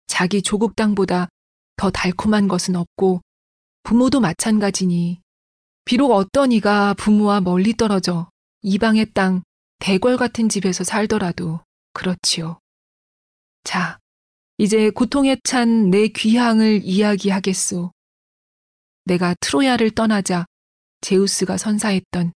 자기 0.07 0.41
조국 0.41 0.77
땅보다 0.77 1.27
더 1.75 1.89
달콤한 1.89 2.47
것은 2.47 2.77
없고 2.77 3.19
부모도 3.83 4.21
마찬가지니 4.21 5.19
비록 5.83 6.13
어떤 6.13 6.53
이가 6.53 6.93
부모와 6.93 7.41
멀리 7.41 7.75
떨어져 7.75 8.29
이방의 8.61 9.11
땅 9.13 9.43
대궐 9.81 10.15
같은 10.15 10.47
집에서 10.47 10.83
살더라도 10.83 11.59
그렇지요. 11.93 12.59
자, 13.63 13.97
이제 14.59 14.91
고통에 14.91 15.37
찬 15.43 15.89
내 15.89 16.07
귀향을 16.07 16.81
이야기하겠소. 16.83 17.91
내가 19.05 19.33
트로야를 19.39 19.89
떠나자 19.91 20.45
제우스가 21.01 21.57
선사했던 21.57 22.31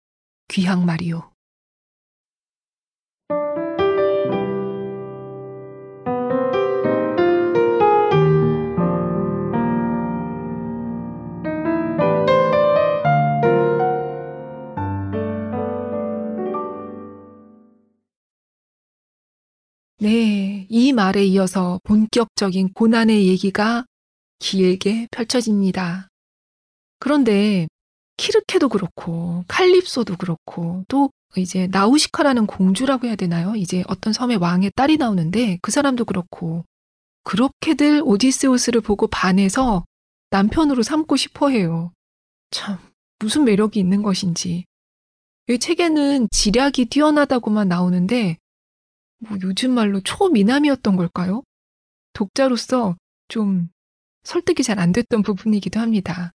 귀향 0.48 0.86
말이오. 0.86 1.31
네, 20.02 20.66
이 20.68 20.92
말에 20.92 21.24
이어서 21.26 21.78
본격적인 21.84 22.72
고난의 22.72 23.28
얘기가 23.28 23.84
길게 24.40 25.06
펼쳐집니다. 25.12 26.08
그런데 26.98 27.68
키르케도 28.16 28.68
그렇고 28.68 29.44
칼립소도 29.46 30.16
그렇고 30.16 30.82
또 30.88 31.12
이제 31.36 31.68
나우시카라는 31.68 32.46
공주라고 32.48 33.06
해야 33.06 33.14
되나요? 33.14 33.54
이제 33.54 33.84
어떤 33.86 34.12
섬의 34.12 34.38
왕의 34.38 34.72
딸이 34.74 34.96
나오는데 34.96 35.60
그 35.62 35.70
사람도 35.70 36.04
그렇고 36.04 36.64
그렇게들 37.22 38.02
오디세우스를 38.04 38.80
보고 38.80 39.06
반해서 39.06 39.84
남편으로 40.30 40.82
삼고 40.82 41.14
싶어 41.14 41.50
해요. 41.50 41.92
참 42.50 42.76
무슨 43.20 43.44
매력이 43.44 43.78
있는 43.78 44.02
것인지. 44.02 44.64
이 45.48 45.58
책에는 45.60 46.26
지략이 46.32 46.86
뛰어나다고만 46.86 47.68
나오는데 47.68 48.38
뭐 49.28 49.38
요즘 49.42 49.72
말로 49.72 50.00
초미남이었던 50.00 50.96
걸까요? 50.96 51.42
독자로서 52.12 52.96
좀 53.28 53.68
설득이 54.24 54.62
잘 54.62 54.78
안 54.78 54.92
됐던 54.92 55.22
부분이기도 55.22 55.80
합니다. 55.80 56.32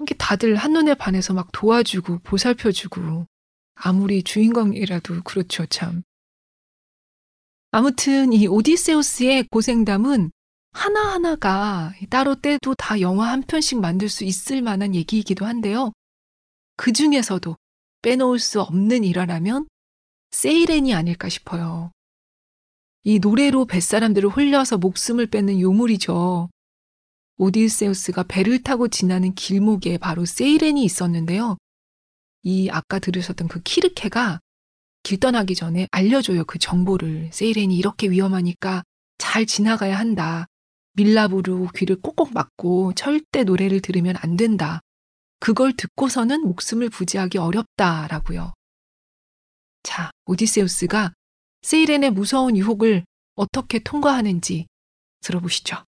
이게 0.00 0.14
다들 0.14 0.56
한눈에 0.56 0.94
반해서 0.94 1.32
막 1.34 1.50
도와주고 1.52 2.20
보살펴주고 2.20 3.26
아무리 3.74 4.22
주인공이라도 4.22 5.22
그렇죠, 5.22 5.66
참. 5.66 6.02
아무튼 7.70 8.32
이 8.32 8.46
오디세우스의 8.46 9.48
고생담은 9.50 10.30
하나하나가 10.72 11.92
따로 12.10 12.34
떼도 12.34 12.74
다 12.74 13.00
영화 13.00 13.30
한 13.30 13.42
편씩 13.42 13.80
만들 13.80 14.08
수 14.08 14.24
있을 14.24 14.62
만한 14.62 14.94
얘기이기도 14.94 15.46
한데요. 15.46 15.92
그 16.76 16.92
중에서도 16.92 17.56
빼놓을 18.02 18.38
수 18.38 18.60
없는 18.60 19.04
일화라면 19.04 19.66
세이렌이 20.32 20.94
아닐까 20.94 21.28
싶어요. 21.28 21.92
이 23.04 23.18
노래로 23.18 23.66
뱃사람들을 23.66 24.28
홀려서 24.28 24.78
목숨을 24.78 25.26
뺏는 25.26 25.60
요물이죠. 25.60 26.50
오디세우스가 27.36 28.24
배를 28.24 28.62
타고 28.62 28.88
지나는 28.88 29.34
길목에 29.34 29.98
바로 29.98 30.24
세이렌이 30.24 30.84
있었는데요. 30.84 31.56
이 32.42 32.70
아까 32.70 32.98
들으셨던 32.98 33.48
그 33.48 33.60
키르케가 33.62 34.40
길 35.02 35.18
떠나기 35.18 35.54
전에 35.54 35.88
알려줘요. 35.90 36.44
그 36.44 36.58
정보를. 36.58 37.30
세이렌이 37.32 37.76
이렇게 37.76 38.08
위험하니까 38.08 38.84
잘 39.18 39.46
지나가야 39.46 39.98
한다. 39.98 40.46
밀랍으로 40.94 41.68
귀를 41.74 42.00
꼭꼭 42.00 42.32
막고 42.32 42.92
절대 42.94 43.44
노래를 43.44 43.80
들으면 43.80 44.14
안 44.18 44.36
된다. 44.36 44.80
그걸 45.40 45.72
듣고서는 45.72 46.42
목숨을 46.42 46.90
부지하기 46.90 47.38
어렵다라고요. 47.38 48.52
자, 49.82 50.10
오디세우스가 50.26 51.12
세이렌의 51.62 52.10
무서운 52.10 52.56
유혹을 52.56 53.04
어떻게 53.34 53.78
통과하는지 53.78 54.66
들어보시죠. 55.20 55.84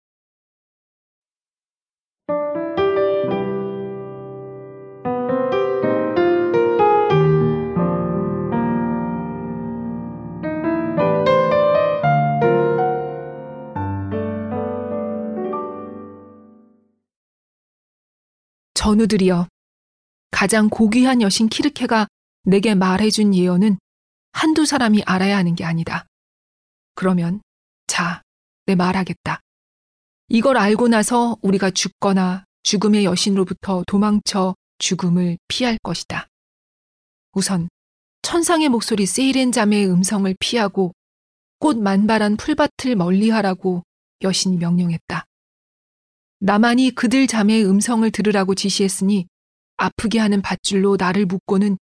전우들이여, 18.73 19.47
가장 20.31 20.67
고귀한 20.67 21.21
여신 21.21 21.49
키르케가 21.49 22.07
내게 22.43 22.75
말해준 22.75 23.35
예언은 23.35 23.77
한두 24.31 24.65
사람이 24.65 25.03
알아야 25.05 25.37
하는 25.37 25.55
게 25.55 25.63
아니다. 25.63 26.05
그러면, 26.95 27.41
자, 27.87 28.21
내 28.65 28.75
말하겠다. 28.75 29.41
이걸 30.29 30.57
알고 30.57 30.87
나서 30.87 31.37
우리가 31.41 31.71
죽거나 31.71 32.45
죽음의 32.63 33.05
여신으로부터 33.05 33.83
도망쳐 33.87 34.55
죽음을 34.77 35.37
피할 35.47 35.77
것이다. 35.83 36.27
우선 37.33 37.69
천상의 38.21 38.69
목소리 38.69 39.05
세이렌 39.05 39.51
자매의 39.51 39.89
음성을 39.89 40.33
피하고 40.39 40.93
꽃 41.59 41.77
만발한 41.77 42.37
풀밭을 42.37 42.95
멀리하라고 42.95 43.83
여신이 44.21 44.57
명령했다. 44.57 45.25
나만이 46.39 46.91
그들 46.91 47.27
자매의 47.27 47.65
음성을 47.65 48.09
들으라고 48.09 48.55
지시했으니 48.55 49.27
아프게 49.77 50.19
하는 50.19 50.41
밧줄로 50.41 50.95
나를 50.97 51.25
묶고는 51.25 51.77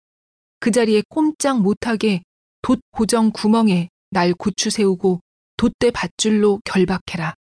그 0.60 0.70
자리에 0.70 1.02
꼼짝 1.08 1.60
못하게 1.60 2.22
돛 2.62 2.80
고정 2.90 3.30
구멍에 3.30 3.88
날 4.10 4.34
고추 4.34 4.70
세우고 4.70 5.20
돛대 5.56 5.90
밧줄로 5.90 6.60
결박해라. 6.64 7.34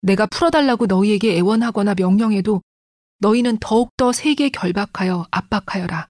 내가 0.00 0.26
풀어달라고 0.26 0.86
너희에게 0.86 1.36
애원하거나 1.36 1.94
명령해도 1.94 2.62
너희는 3.18 3.58
더욱더 3.60 4.12
세게 4.12 4.50
결박하여 4.50 5.26
압박하여라. 5.30 6.08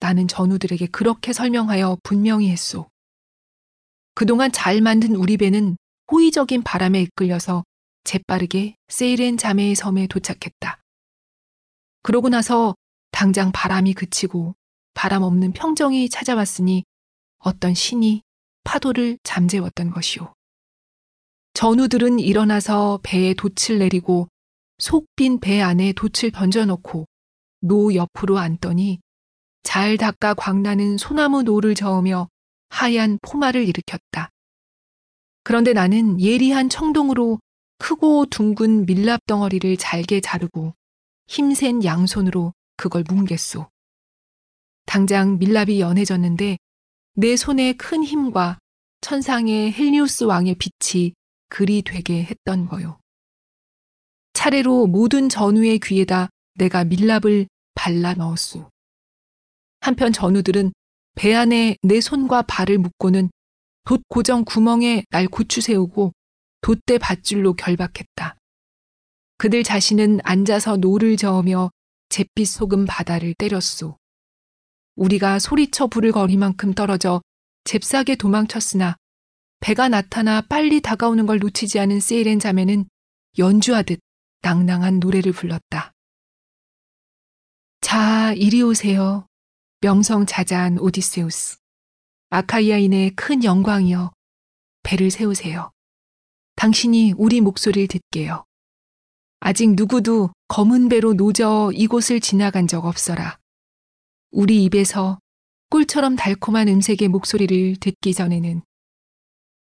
나는 0.00 0.26
전우들에게 0.26 0.88
그렇게 0.88 1.32
설명하여 1.32 1.98
분명히 2.02 2.50
했소. 2.50 2.88
그동안 4.14 4.50
잘 4.50 4.80
만든 4.80 5.14
우리 5.14 5.36
배는 5.36 5.76
호의적인 6.10 6.62
바람에 6.64 7.00
이끌려서 7.02 7.64
재빠르게 8.04 8.74
세이렌 8.88 9.36
자매의 9.36 9.76
섬에 9.76 10.08
도착했다. 10.08 10.80
그러고 12.02 12.28
나서 12.28 12.74
당장 13.12 13.52
바람이 13.52 13.94
그치고 13.94 14.56
바람 14.94 15.22
없는 15.22 15.52
평정이 15.52 16.08
찾아왔으니 16.08 16.84
어떤 17.38 17.74
신이 17.74 18.22
파도를 18.64 19.18
잠재웠던 19.22 19.90
것이오. 19.90 20.32
전우들은 21.54 22.18
일어나서 22.18 23.00
배에 23.02 23.34
돛을 23.34 23.78
내리고 23.78 24.28
속 24.78 25.06
빈 25.16 25.38
배 25.38 25.60
안에 25.60 25.92
돛을 25.92 26.30
던져놓고 26.32 27.06
노 27.60 27.94
옆으로 27.94 28.38
앉더니 28.38 29.00
잘 29.62 29.96
닦아 29.96 30.34
광나는 30.34 30.98
소나무 30.98 31.42
노를 31.42 31.74
저으며 31.74 32.28
하얀 32.70 33.18
포말을 33.22 33.68
일으켰다. 33.68 34.30
그런데 35.44 35.72
나는 35.72 36.20
예리한 36.20 36.68
청동으로 36.68 37.38
크고 37.78 38.26
둥근 38.26 38.86
밀랍 38.86 39.20
덩어리를 39.26 39.76
잘게 39.76 40.20
자르고 40.20 40.74
힘센 41.26 41.84
양손으로 41.84 42.52
그걸 42.76 43.02
뭉갰소. 43.04 43.68
당장 44.92 45.38
밀랍이 45.38 45.80
연해졌는데 45.80 46.58
내 47.14 47.34
손의 47.34 47.78
큰 47.78 48.04
힘과 48.04 48.58
천상의 49.00 49.72
헬리오스 49.72 50.24
왕의 50.24 50.56
빛이 50.56 51.14
그리 51.48 51.80
되게 51.80 52.22
했던 52.22 52.68
거요. 52.68 53.00
차례로 54.34 54.88
모든 54.88 55.30
전우의 55.30 55.78
귀에다 55.78 56.28
내가 56.56 56.84
밀랍을 56.84 57.46
발라 57.74 58.12
넣었소. 58.12 58.68
한편 59.80 60.12
전우들은 60.12 60.74
배 61.14 61.34
안에 61.34 61.78
내 61.80 62.02
손과 62.02 62.42
발을 62.42 62.76
묶고는 62.76 63.30
돛 63.84 64.02
고정 64.08 64.44
구멍에 64.44 65.04
날 65.08 65.26
곧추세우고 65.26 66.12
돛대 66.60 66.98
밧줄로 66.98 67.54
결박했다. 67.54 68.36
그들 69.38 69.62
자신은 69.62 70.20
앉아서 70.22 70.76
노를 70.76 71.16
저으며 71.16 71.70
잿빛 72.10 72.46
소금 72.46 72.84
바다를 72.84 73.32
때렸소. 73.38 73.96
우리가 74.96 75.38
소리쳐 75.38 75.86
부를 75.86 76.12
거리만큼 76.12 76.74
떨어져 76.74 77.22
잽싸게 77.64 78.16
도망쳤으나 78.16 78.96
배가 79.60 79.88
나타나 79.88 80.40
빨리 80.40 80.80
다가오는 80.80 81.26
걸 81.26 81.38
놓치지 81.38 81.78
않은 81.78 82.00
세이렌 82.00 82.38
자매는 82.40 82.86
연주하듯 83.38 84.00
낭낭한 84.42 84.98
노래를 84.98 85.32
불렀다. 85.32 85.92
자, 87.80 88.32
이리 88.32 88.62
오세요. 88.62 89.26
명성 89.80 90.26
자자한 90.26 90.78
오디세우스. 90.78 91.58
아카이아인의 92.30 93.10
큰 93.14 93.44
영광이여. 93.44 94.12
배를 94.82 95.10
세우세요. 95.10 95.70
당신이 96.56 97.14
우리 97.16 97.40
목소리를 97.40 97.86
듣게요. 97.88 98.44
아직 99.40 99.74
누구도 99.74 100.30
검은 100.48 100.88
배로 100.88 101.14
노저 101.14 101.70
이곳을 101.74 102.20
지나간 102.20 102.66
적 102.66 102.84
없어라. 102.84 103.38
우리 104.32 104.64
입에서 104.64 105.18
꿀처럼 105.68 106.16
달콤한 106.16 106.66
음색의 106.68 107.08
목소리를 107.08 107.76
듣기 107.76 108.14
전에는 108.14 108.62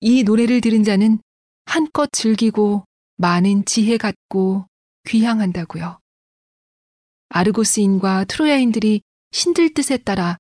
이 0.02 0.24
노래를 0.24 0.62
들은 0.62 0.84
자는 0.84 1.20
한껏 1.66 2.12
즐기고 2.12 2.84
많은 3.18 3.66
지혜 3.66 3.98
갖고 3.98 4.66
귀향한다고요. 5.08 6.00
아르고스인과 7.30 8.26
트로야인들이 8.26 9.02
신들 9.32 9.74
뜻에 9.74 9.98
따라 9.98 10.38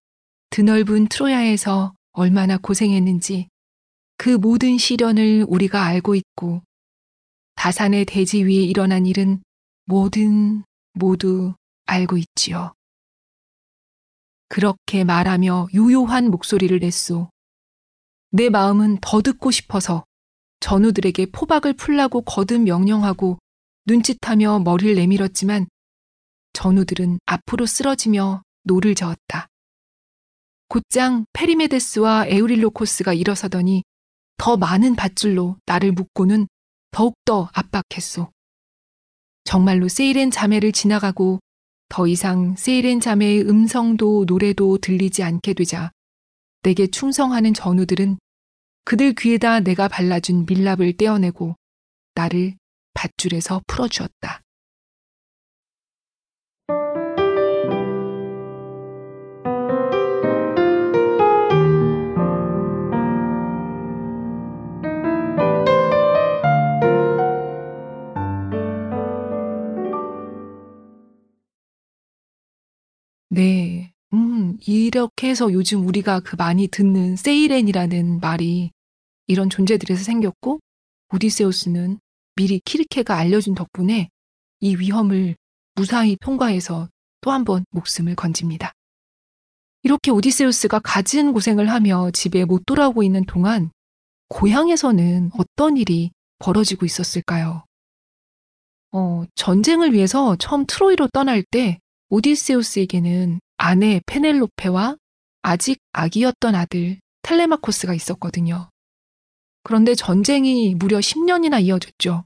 드넓은 0.49 1.07
트로야에서 1.09 1.93
얼마나 2.13 2.57
고생했는지 2.57 3.49
그 4.17 4.29
모든 4.29 4.79
시련을 4.79 5.45
우리가 5.47 5.83
알고 5.83 6.15
있고 6.15 6.63
다산의 7.55 8.05
대지 8.05 8.43
위에 8.43 8.63
일어난 8.63 9.05
일은 9.05 9.43
모든 9.85 10.63
모두 10.93 11.53
알고 11.85 12.17
있지요. 12.17 12.76
그렇게 14.49 15.03
말하며 15.03 15.67
유요한 15.73 16.29
목소리를 16.29 16.79
냈소. 16.79 17.29
내 18.31 18.49
마음은 18.49 18.99
더 19.01 19.21
듣고 19.21 19.51
싶어서 19.51 20.05
전우들에게 20.59 21.27
포박을 21.27 21.73
풀라고 21.73 22.21
거듭 22.21 22.61
명령하고 22.61 23.37
눈짓하며 23.85 24.59
머리를 24.59 24.95
내밀었지만 24.95 25.67
전우들은 26.53 27.19
앞으로 27.25 27.65
쓰러지며 27.65 28.41
노를 28.63 28.95
저었다. 28.95 29.47
곧장 30.67 31.25
페리메데스와 31.33 32.25
에우릴로코스가 32.27 33.13
일어서더니 33.13 33.83
더 34.37 34.57
많은 34.57 34.95
밧줄로 34.95 35.57
나를 35.65 35.93
묶고는 35.93 36.47
더욱더 36.91 37.49
압박했소. 37.53 38.31
정말로 39.45 39.87
세이렌 39.87 40.31
자매를 40.31 40.73
지나가고 40.73 41.39
더 41.89 42.07
이상 42.07 42.55
세이렌 42.55 42.99
자매의 42.99 43.49
음성도 43.49 44.25
노래도 44.25 44.77
들리지 44.77 45.23
않게 45.23 45.53
되자 45.53 45.91
내게 46.63 46.87
충성하는 46.87 47.53
전우들은 47.53 48.17
그들 48.83 49.13
귀에다 49.13 49.61
내가 49.61 49.87
발라준 49.87 50.45
밀랍을 50.45 50.97
떼어내고 50.97 51.55
나를 52.15 52.55
밧줄에서 52.93 53.61
풀어주었다. 53.67 54.41
네. 73.37 73.93
음, 74.13 74.57
이렇게 74.65 75.29
해서 75.29 75.53
요즘 75.53 75.85
우리가 75.85 76.21
그 76.21 76.35
많이 76.35 76.67
듣는 76.67 77.15
세이렌이라는 77.15 78.19
말이 78.19 78.71
이런 79.27 79.51
존재들에서 79.51 80.03
생겼고, 80.03 80.59
오디세우스는 81.13 81.99
미리 82.35 82.59
키르케가 82.65 83.15
알려준 83.15 83.53
덕분에 83.53 84.09
이 84.59 84.75
위험을 84.75 85.35
무사히 85.75 86.17
통과해서 86.19 86.89
또 87.21 87.29
한 87.31 87.43
번 87.45 87.63
목숨을 87.69 88.15
건집니다. 88.15 88.71
이렇게 89.83 90.09
오디세우스가 90.09 90.79
갖은 90.79 91.31
고생을 91.33 91.69
하며 91.69 92.09
집에 92.09 92.43
못 92.43 92.65
돌아오고 92.65 93.03
있는 93.03 93.23
동안 93.25 93.69
고향에서는 94.29 95.29
어떤 95.37 95.77
일이 95.77 96.09
벌어지고 96.39 96.87
있었을까요? 96.87 97.65
어, 98.93 99.25
전쟁을 99.35 99.93
위해서 99.93 100.35
처음 100.37 100.65
트로이로 100.65 101.09
떠날 101.13 101.43
때 101.51 101.77
오디세우스에게는 102.09 103.39
아내 103.57 104.01
페넬로페와 104.05 104.97
아직 105.41 105.79
아기였던 105.91 106.55
아들 106.55 106.99
텔레마코스가 107.21 107.93
있었거든요. 107.93 108.69
그런데 109.63 109.95
전쟁이 109.95 110.73
무려 110.75 110.99
10년이나 110.99 111.61
이어졌죠. 111.61 112.23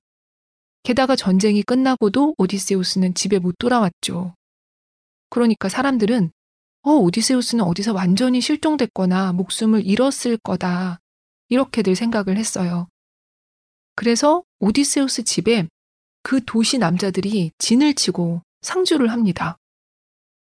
게다가 0.84 1.16
전쟁이 1.16 1.64
끝나고도 1.64 2.36
오디세우스는 2.38 3.16
집에 3.16 3.40
못 3.40 3.56
돌아왔죠. 3.58 4.36
그러니까 5.30 5.70
사람들은 5.70 6.32
어, 6.84 6.92
오디세우스는 6.92 7.64
어디서 7.64 7.94
완전히 7.94 8.42
실종됐거나 8.42 9.34
목숨을 9.34 9.86
잃었을 9.86 10.38
거다. 10.38 11.00
이렇게들 11.50 11.96
생각을 11.96 12.38
했어요. 12.38 12.88
그래서 13.96 14.44
오디세우스 14.60 15.24
집에 15.24 15.68
그 16.24 16.44
도시 16.46 16.78
남자들이 16.78 17.52
진을 17.58 17.96
치고 17.96 18.42
상주를 18.62 19.12
합니다. 19.12 19.58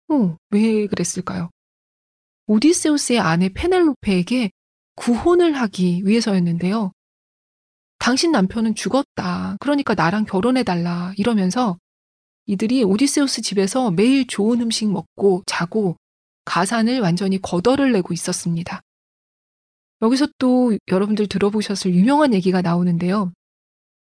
어, 0.09 0.37
왜 0.51 0.87
그랬을까요? 0.87 1.51
오디세우스의 2.47 3.21
아내 3.21 3.51
페넬로페에게 3.51 4.51
구혼을 4.97 5.55
하기 5.55 6.03
위해서였는데요. 6.05 6.93
당신 7.99 8.33
남편은 8.33 8.75
죽었다. 8.75 9.57
그러니까 9.61 9.95
나랑 9.95 10.25
결혼해달라. 10.25 11.13
이러면서 11.17 11.79
이들이 12.47 12.85
오디세우스 12.85 13.43
집에서 13.43 13.91
매일 13.91 14.27
좋은 14.27 14.63
음식 14.63 14.91
먹고 14.91 15.43
자고 15.47 15.97
가산을 16.47 17.01
완전히 17.01 17.41
거덜을 17.41 17.93
내고 17.93 18.15
있었습니다. 18.15 18.81
여기서 20.01 20.29
또 20.39 20.77
여러분들 20.89 21.27
들어보셨을 21.27 21.95
유명한 21.95 22.33
얘기가 22.33 22.63
나오는데요. 22.63 23.33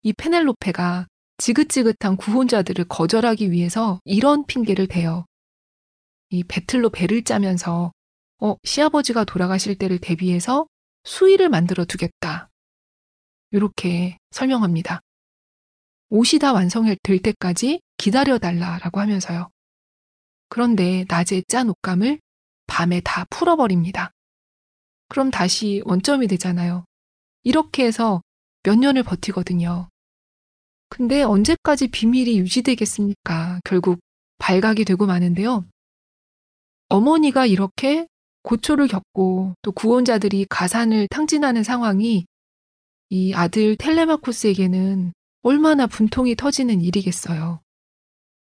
이 0.03 0.13
페넬로페가 0.13 1.07
지긋지긋한 1.39 2.17
구혼자들을 2.19 2.85
거절하기 2.89 3.53
위해서 3.53 4.01
이런 4.05 4.45
핑계를 4.45 4.89
대요. 4.89 5.25
이 6.31 6.45
배틀로 6.45 6.91
배를 6.91 7.25
짜면서 7.25 7.93
어, 8.41 8.57
시아버지가 8.63 9.25
돌아가실 9.25 9.77
때를 9.77 9.99
대비해서 9.99 10.67
수위를 11.05 11.49
만들어 11.49 11.85
두겠다. 11.85 12.51
이렇게 13.51 14.19
설명합니다. 14.31 15.01
옷이 16.11 16.39
다 16.41 16.53
완성될 16.53 17.23
때까지 17.23 17.81
기다려달라라고 17.97 19.01
하면서요. 19.01 19.49
그런데 20.49 21.05
낮에 21.09 21.43
짠 21.49 21.69
옷감을 21.69 22.21
밤에 22.67 23.01
다 23.01 23.25
풀어버립니다. 23.31 24.13
그럼 25.09 25.31
다시 25.31 25.83
원점이 25.85 26.27
되잖아요. 26.29 26.85
이렇게 27.43 27.85
해서 27.85 28.23
몇 28.63 28.79
년을 28.79 29.03
버티거든요. 29.03 29.89
근데 30.91 31.23
언제까지 31.23 31.89
비밀이 31.89 32.39
유지되겠습니까? 32.39 33.61
결국 33.65 34.01
발각이 34.39 34.85
되고 34.85 35.07
마는데요. 35.07 35.65
어머니가 36.89 37.47
이렇게 37.47 38.07
고초를 38.43 38.89
겪고 38.89 39.55
또 39.63 39.73
구원자들이 39.73 40.47
가산을 40.49 41.09
탕진하는 41.09 41.63
상황이 41.63 42.27
이 43.11 43.35
아들 43.35 43.77
텔레마코스에게는 43.77 45.13
얼마나 45.43 45.87
분통이 45.87 46.35
터지는 46.35 46.81
일이겠어요. 46.81 47.61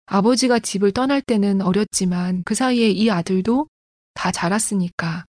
아버지가 0.06 0.60
집을 0.60 0.92
떠날 0.92 1.22
때는 1.22 1.62
어렸지만 1.62 2.44
그 2.44 2.56
사이에 2.56 2.90
이 2.90 3.10
아들도 3.10 3.68
다 4.14 4.32
자랐으니까 4.32 5.26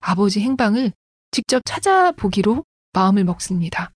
아버지 0.00 0.40
행방을 0.40 0.92
직접 1.30 1.62
찾아보기로 1.64 2.64
마음을 2.92 3.24
먹습니다. 3.24 3.92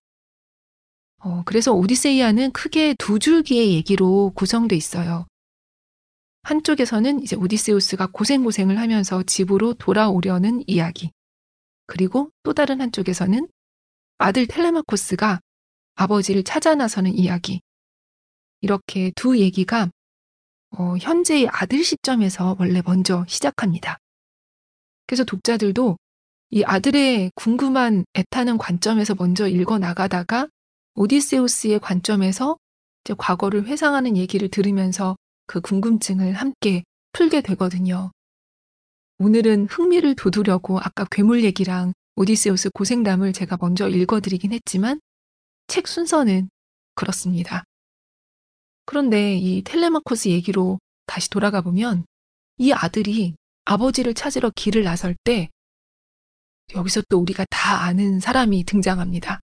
어, 1.19 1.41
그래서 1.45 1.73
오디세이아는 1.73 2.51
크게 2.51 2.95
두 2.97 3.19
줄기의 3.19 3.73
얘기로 3.73 4.33
구성돼 4.35 4.75
있어요. 4.75 5.25
한쪽에서는 6.43 7.23
이제 7.23 7.35
오디세우스가 7.35 8.07
고생고생을 8.11 8.77
하면서 8.77 9.23
집으로 9.23 9.73
돌아오려는 9.73 10.63
이야기. 10.67 11.11
그리고 11.87 12.31
또 12.43 12.53
다른 12.53 12.81
한쪽에서는 12.81 13.47
아들 14.17 14.47
텔레마코스가 14.47 15.39
아버지를 15.95 16.43
찾아 16.43 16.75
나서는 16.75 17.13
이야기. 17.13 17.61
이렇게 18.61 19.11
두 19.15 19.37
얘기가 19.37 19.89
어, 20.71 20.95
현재의 20.97 21.47
아들 21.49 21.83
시점에서 21.83 22.55
원래 22.59 22.81
먼저 22.85 23.25
시작합니다. 23.27 23.97
그래서 25.05 25.23
독자들도 25.23 25.97
이 26.51 26.63
아들의 26.63 27.31
궁금한 27.35 28.05
애타는 28.15 28.57
관점에서 28.57 29.15
먼저 29.15 29.47
읽어 29.47 29.79
나가다가 29.79 30.47
오디세우스의 30.95 31.79
관점에서 31.79 32.57
과거를 33.17 33.65
회상하는 33.65 34.17
얘기를 34.17 34.49
들으면서 34.49 35.15
그 35.45 35.61
궁금증을 35.61 36.33
함께 36.33 36.83
풀게 37.11 37.41
되거든요. 37.41 38.11
오늘은 39.19 39.67
흥미를 39.67 40.15
돋우려고 40.15 40.79
아까 40.79 41.05
괴물 41.09 41.43
얘기랑 41.43 41.93
오디세우스 42.15 42.69
고생담을 42.71 43.33
제가 43.33 43.57
먼저 43.59 43.87
읽어드리긴 43.87 44.53
했지만 44.53 44.99
책 45.67 45.87
순서는 45.87 46.49
그렇습니다. 46.95 47.63
그런데 48.85 49.37
이 49.37 49.63
텔레마코스 49.63 50.27
얘기로 50.29 50.79
다시 51.05 51.29
돌아가 51.29 51.61
보면 51.61 52.05
이 52.57 52.71
아들이 52.71 53.35
아버지를 53.65 54.13
찾으러 54.13 54.51
길을 54.55 54.83
나설 54.83 55.15
때 55.23 55.49
여기서 56.75 57.03
또 57.09 57.19
우리가 57.19 57.45
다 57.49 57.83
아는 57.83 58.19
사람이 58.19 58.63
등장합니다. 58.65 59.39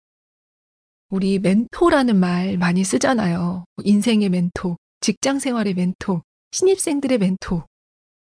우리 1.09 1.39
멘토라는 1.39 2.17
말 2.17 2.59
많이 2.59 2.83
쓰잖아요. 2.83 3.65
인생의 3.85 4.29
멘토, 4.29 4.77
직장 5.07 5.39
생활의 5.39 5.75
멘토, 5.75 6.25
신입생들의 6.51 7.19
멘토. 7.19 7.65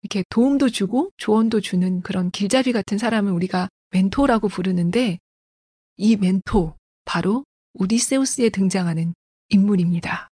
이렇게 0.02 0.26
도움도 0.28 0.68
주고 0.68 1.10
조언도 1.16 1.62
주는 1.62 2.02
그런 2.02 2.32
길잡이 2.32 2.74
같은 2.74 2.98
사람을 2.98 3.32
우리가 3.32 3.70
멘토라고 3.92 4.50
부르는데 4.50 5.20
이 5.96 6.18
멘토, 6.18 6.76
바로 7.06 7.46
오디세우스에 7.76 8.50
등장하는 8.50 9.14
인물입니다. 9.48 10.28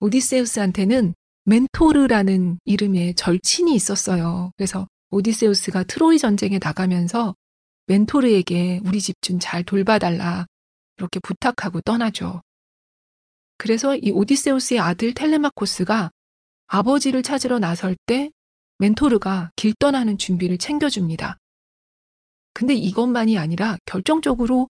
오디세우스한테는 0.00 1.14
멘토르라는 1.44 2.58
이름의 2.66 3.14
절친이 3.14 3.74
있었어요. 3.74 4.52
그래서 4.58 4.88
오디세우스가 5.08 5.84
트로이 5.84 6.18
전쟁에 6.18 6.58
나가면서 6.62 7.34
멘토르에게 7.86 8.82
우리 8.84 9.00
집 9.00 9.14
좀 9.22 9.38
잘 9.40 9.64
돌봐달라 9.64 10.44
이렇게 10.98 11.18
부탁하고 11.20 11.80
떠나죠. 11.80 12.42
그래서 13.58 13.96
이 13.96 14.10
오디세우스의 14.10 14.80
아들 14.80 15.12
텔레마코스가 15.12 16.10
아버지를 16.68 17.22
찾으러 17.22 17.58
나설 17.58 17.96
때 18.06 18.30
멘토르가 18.78 19.50
길 19.56 19.74
떠나는 19.78 20.16
준비를 20.16 20.58
챙겨줍니다. 20.58 21.38
근데 22.54 22.74
이것만이 22.74 23.36
아니라 23.36 23.76
결정적으로 23.84 24.68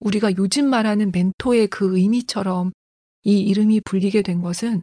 우리가 0.00 0.34
요즘 0.36 0.68
말하는 0.68 1.12
멘토의 1.12 1.68
그 1.68 1.98
의미처럼 1.98 2.72
이 3.24 3.40
이름이 3.40 3.82
불리게 3.82 4.22
된 4.22 4.40
것은 4.40 4.82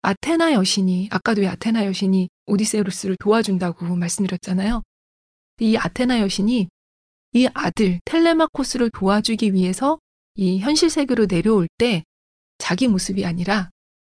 아테나 0.00 0.54
여신이 0.54 1.08
아까도 1.10 1.42
왜 1.42 1.48
아테나 1.48 1.84
여신이 1.86 2.28
오디세우스를 2.46 3.16
도와준다고 3.20 3.94
말씀드렸잖아요. 3.96 4.82
이 5.60 5.76
아테나 5.76 6.20
여신이 6.20 6.68
이 7.32 7.48
아들 7.52 8.00
텔레마코스를 8.04 8.90
도와주기 8.90 9.52
위해서 9.52 9.98
이 10.36 10.58
현실 10.58 10.88
세계로 10.88 11.26
내려올 11.26 11.68
때 11.78 12.04
자기 12.64 12.88
모습이 12.88 13.26
아니라 13.26 13.68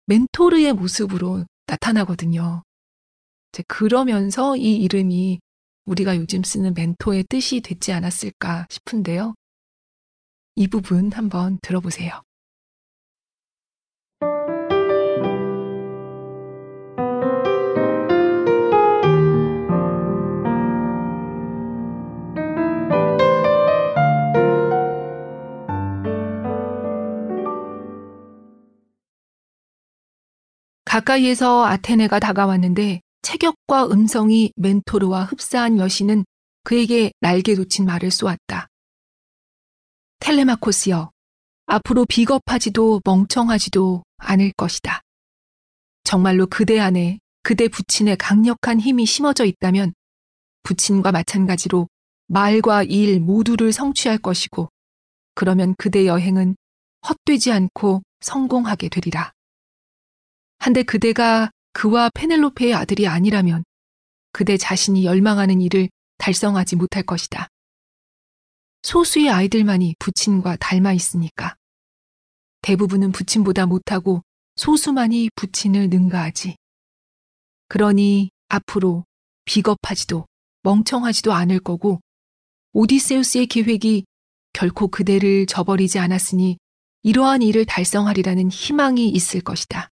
멘토르의 0.07 0.73
모습으로 0.73 1.45
나타나거든요. 1.67 2.63
그러면서 3.67 4.57
이 4.57 4.75
이름이 4.77 5.39
우리가 5.85 6.17
요즘 6.17 6.41
쓰는 6.41 6.73
멘토의 6.73 7.25
뜻이 7.29 7.61
됐지 7.61 7.93
않았을까 7.93 8.65
싶은데요. 8.71 9.35
이 10.55 10.67
부분 10.67 11.11
한번 11.11 11.59
들어보세요. 11.61 12.23
가까이에서 30.89 31.65
아테네가 31.65 32.17
다가왔는데 32.19 33.01
체격과 33.21 33.91
음성이 33.91 34.51
멘토르와 34.55 35.25
흡사한 35.25 35.77
여신은 35.77 36.25
그에게 36.63 37.11
날개 37.19 37.53
돋친 37.53 37.85
말을 37.85 38.09
쏘았다. 38.09 38.65
텔레마코스여, 40.19 41.11
앞으로 41.67 42.05
비겁하지도 42.05 43.01
멍청하지도 43.05 44.03
않을 44.17 44.51
것이다. 44.53 45.01
정말로 46.05 46.47
그대 46.47 46.79
안에 46.79 47.19
그대 47.43 47.67
부친의 47.67 48.17
강력한 48.17 48.79
힘이 48.79 49.05
심어져 49.05 49.45
있다면 49.45 49.93
부친과 50.63 51.11
마찬가지로 51.11 51.87
말과 52.25 52.81
일 52.81 53.19
모두를 53.19 53.71
성취할 53.73 54.17
것이고 54.17 54.69
그러면 55.35 55.75
그대 55.77 56.07
여행은 56.07 56.55
헛되지 57.07 57.51
않고 57.51 58.01
성공하게 58.21 58.89
되리라. 58.89 59.33
한데 60.59 60.83
그대가 60.83 61.51
그와 61.73 62.09
페넬로페의 62.13 62.73
아들이 62.73 63.07
아니라면 63.07 63.63
그대 64.33 64.57
자신이 64.57 65.05
열망하는 65.05 65.61
일을 65.61 65.89
달성하지 66.17 66.75
못할 66.75 67.03
것이다. 67.03 67.47
소수의 68.83 69.29
아이들만이 69.29 69.95
부친과 69.99 70.57
닮아 70.57 70.93
있으니까. 70.93 71.55
대부분은 72.61 73.11
부친보다 73.13 73.65
못하고 73.65 74.21
소수만이 74.57 75.29
부친을 75.35 75.89
능가하지. 75.89 76.57
그러니 77.69 78.29
앞으로 78.49 79.05
비겁하지도 79.45 80.25
멍청하지도 80.63 81.31
않을 81.33 81.59
거고 81.59 82.01
오디세우스의 82.73 83.47
계획이 83.47 84.05
결코 84.51 84.89
그대를 84.89 85.45
저버리지 85.45 85.99
않았으니 85.99 86.57
이러한 87.03 87.41
일을 87.41 87.65
달성하리라는 87.65 88.51
희망이 88.51 89.07
있을 89.09 89.41
것이다. 89.41 89.89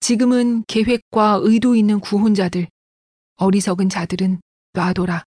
지금은 0.00 0.64
계획과 0.66 1.40
의도 1.42 1.74
있는 1.74 2.00
구혼자들, 2.00 2.68
어리석은 3.36 3.88
자들은 3.88 4.40
놔둬라. 4.72 5.24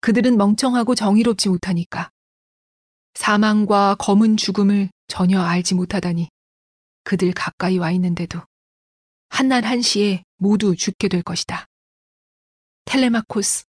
그들은 0.00 0.36
멍청하고 0.36 0.94
정의롭지 0.94 1.48
못하니까. 1.48 2.10
사망과 3.14 3.96
검은 3.98 4.36
죽음을 4.36 4.90
전혀 5.08 5.40
알지 5.40 5.74
못하다니 5.74 6.28
그들 7.04 7.32
가까이 7.32 7.78
와 7.78 7.90
있는데도 7.92 8.42
한날 9.28 9.64
한시에 9.64 10.24
모두 10.36 10.76
죽게 10.76 11.08
될 11.08 11.22
것이다. 11.22 11.66
텔레마코스, 12.84 13.64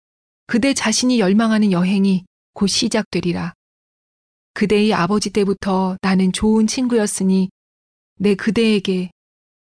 그대 0.48 0.74
자신이 0.74 1.20
열망하는 1.20 1.72
여행이 1.72 2.26
곧 2.54 2.68
시작되리라. 2.68 3.54
그대의 4.54 4.94
아버지 4.94 5.30
때부터 5.30 5.98
나는 6.02 6.32
좋은 6.32 6.66
친구였으니 6.66 7.50
내 8.18 8.36
그대에게 8.36 9.12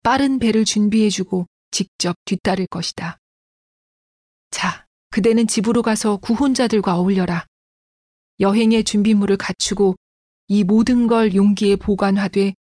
빠른 0.02 0.38
배를 0.38 0.64
준비해주고 0.64 1.46
직접 1.70 2.16
뒤따를 2.24 2.66
것이다. 2.66 3.18
자, 4.50 4.86
그대는 5.10 5.46
집으로 5.46 5.82
가서 5.82 6.16
구혼자들과 6.16 6.96
어울려라. 6.96 7.46
여행의 8.40 8.84
준비물을 8.84 9.36
갖추고 9.36 9.96
이 10.48 10.64
모든 10.64 11.06
걸 11.06 11.34
용기에 11.34 11.76
보관하되 11.76 12.54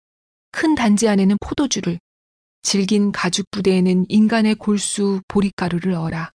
큰 0.52 0.76
단지 0.76 1.08
안에는 1.08 1.38
포도주를, 1.40 2.00
질긴 2.64 3.12
가죽 3.12 3.46
부대에는 3.52 4.08
인간의 4.10 4.56
골수 4.56 5.22
보리가루를 5.28 5.94
어라. 5.94 6.32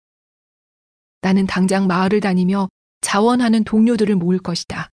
나는 1.21 1.47
당장 1.47 1.87
마을을 1.87 2.21
다니며 2.21 2.69
자원하는 3.01 3.65
동료들을 3.65 4.15
모을 4.17 4.39
것이다. 4.39 4.91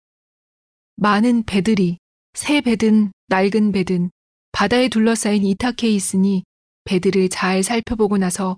많은 0.97 1.45
배들이 1.45 1.99
새 2.35 2.61
배든 2.61 3.13
낡은 3.29 3.73
배든 3.73 4.11
바다에 4.53 4.89
둘러싸인 4.89 5.45
이타케에 5.45 5.91
있으니 5.91 6.45
배들을 6.85 7.29
잘 7.29 7.63
살펴보고 7.63 8.19
나서 8.19 8.57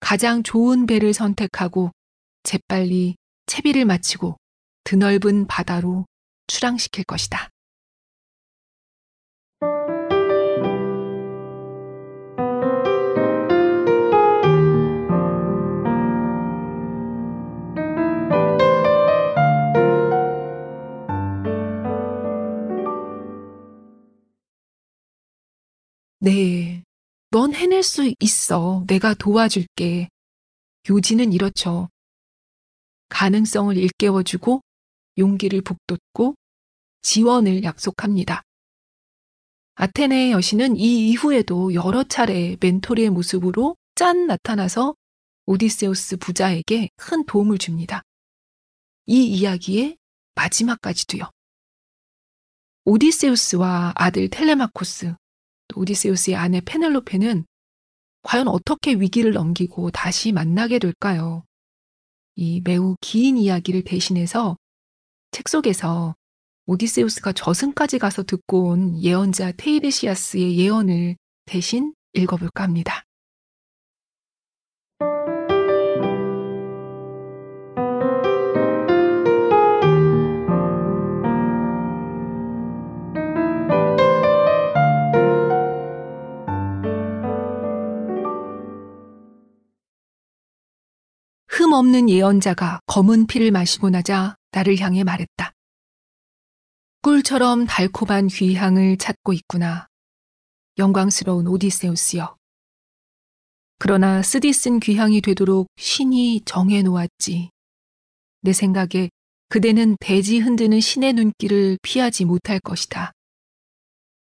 가장 0.00 0.42
좋은 0.42 0.86
배를 0.86 1.12
선택하고 1.12 1.90
재빨리 2.44 3.16
채비를 3.46 3.84
마치고 3.84 4.36
드넓은 4.84 5.46
바다로 5.46 6.06
출항시킬 6.46 7.04
것이다. 7.04 7.48
네. 26.24 26.82
넌 27.30 27.52
해낼 27.54 27.82
수 27.82 28.10
있어. 28.18 28.82
내가 28.86 29.12
도와줄게. 29.12 30.08
요지는 30.88 31.34
이렇죠. 31.34 31.90
가능성을 33.10 33.76
일깨워주고 33.76 34.62
용기를 35.18 35.60
북돋고 35.60 36.34
지원을 37.02 37.62
약속합니다. 37.62 38.40
아테네의 39.74 40.32
여신은 40.32 40.78
이 40.78 41.10
이후에도 41.10 41.74
여러 41.74 42.04
차례 42.04 42.56
멘토리의 42.58 43.10
모습으로 43.10 43.76
짠 43.94 44.26
나타나서 44.26 44.94
오디세우스 45.44 46.16
부자에게 46.16 46.88
큰 46.96 47.26
도움을 47.26 47.58
줍니다. 47.58 48.00
이 49.04 49.26
이야기의 49.26 49.98
마지막까지도요. 50.36 51.28
오디세우스와 52.86 53.92
아들 53.94 54.30
텔레마코스, 54.30 55.14
오디세우스의 55.76 56.36
아내 56.36 56.60
페넬로페는 56.60 57.44
과연 58.22 58.48
어떻게 58.48 58.94
위기를 58.94 59.32
넘기고 59.32 59.90
다시 59.90 60.32
만나게 60.32 60.78
될까요? 60.78 61.44
이 62.36 62.60
매우 62.64 62.96
긴 63.00 63.36
이야기를 63.36 63.84
대신해서 63.84 64.56
책 65.30 65.48
속에서 65.48 66.16
오디세우스가 66.66 67.32
저승까지 67.32 67.98
가서 67.98 68.22
듣고 68.22 68.68
온 68.68 68.98
예언자 69.00 69.52
테이르시아스의 69.52 70.58
예언을 70.58 71.16
대신 71.44 71.94
읽어볼까 72.14 72.64
합니다. 72.64 73.04
흠없는 91.74 92.08
예언자가 92.08 92.78
검은 92.86 93.26
피를 93.26 93.50
마시고 93.50 93.90
나자 93.90 94.36
나를 94.52 94.78
향해 94.78 95.02
말했다. 95.02 95.50
꿀처럼 97.02 97.66
달콤한 97.66 98.28
귀향을 98.28 98.96
찾고 98.96 99.32
있구나. 99.32 99.88
영광스러운 100.78 101.48
오디세우스여. 101.48 102.36
그러나 103.80 104.22
쓰디 104.22 104.52
쓴 104.52 104.78
귀향이 104.78 105.20
되도록 105.20 105.66
신이 105.76 106.42
정해 106.44 106.82
놓았지. 106.82 107.50
내 108.42 108.52
생각에 108.52 109.10
그대는 109.48 109.96
대지 109.98 110.38
흔드는 110.38 110.78
신의 110.78 111.14
눈길을 111.14 111.78
피하지 111.82 112.24
못할 112.24 112.60
것이다. 112.60 113.10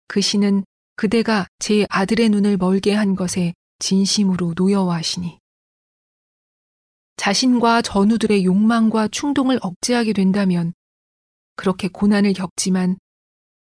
그 0.06 0.20
신은 0.20 0.64
그대가 0.96 1.46
제 1.58 1.86
아들의 1.88 2.28
눈을 2.28 2.58
멀게 2.58 2.92
한 2.92 3.16
것에 3.16 3.54
진심으로 3.78 4.52
노여워하시니. 4.54 5.38
자신과 7.18 7.82
전우들의 7.82 8.46
욕망과 8.46 9.08
충동을 9.08 9.58
억제하게 9.60 10.14
된다면 10.14 10.72
그렇게 11.56 11.88
고난을 11.88 12.32
겪지만 12.32 12.96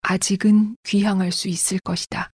아직은 0.02 0.76
귀향할 0.84 1.32
수 1.32 1.48
있을 1.48 1.80
것이다. 1.80 2.30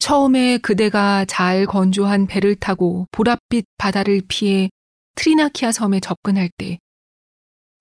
처음에 0.00 0.58
그대가 0.58 1.24
잘 1.26 1.66
건조한 1.66 2.26
배를 2.26 2.56
타고 2.56 3.06
보랏빛 3.12 3.64
바다를 3.78 4.20
피해 4.26 4.68
트리나키아 5.14 5.70
섬에 5.70 6.00
접근할 6.00 6.50
때 6.58 6.78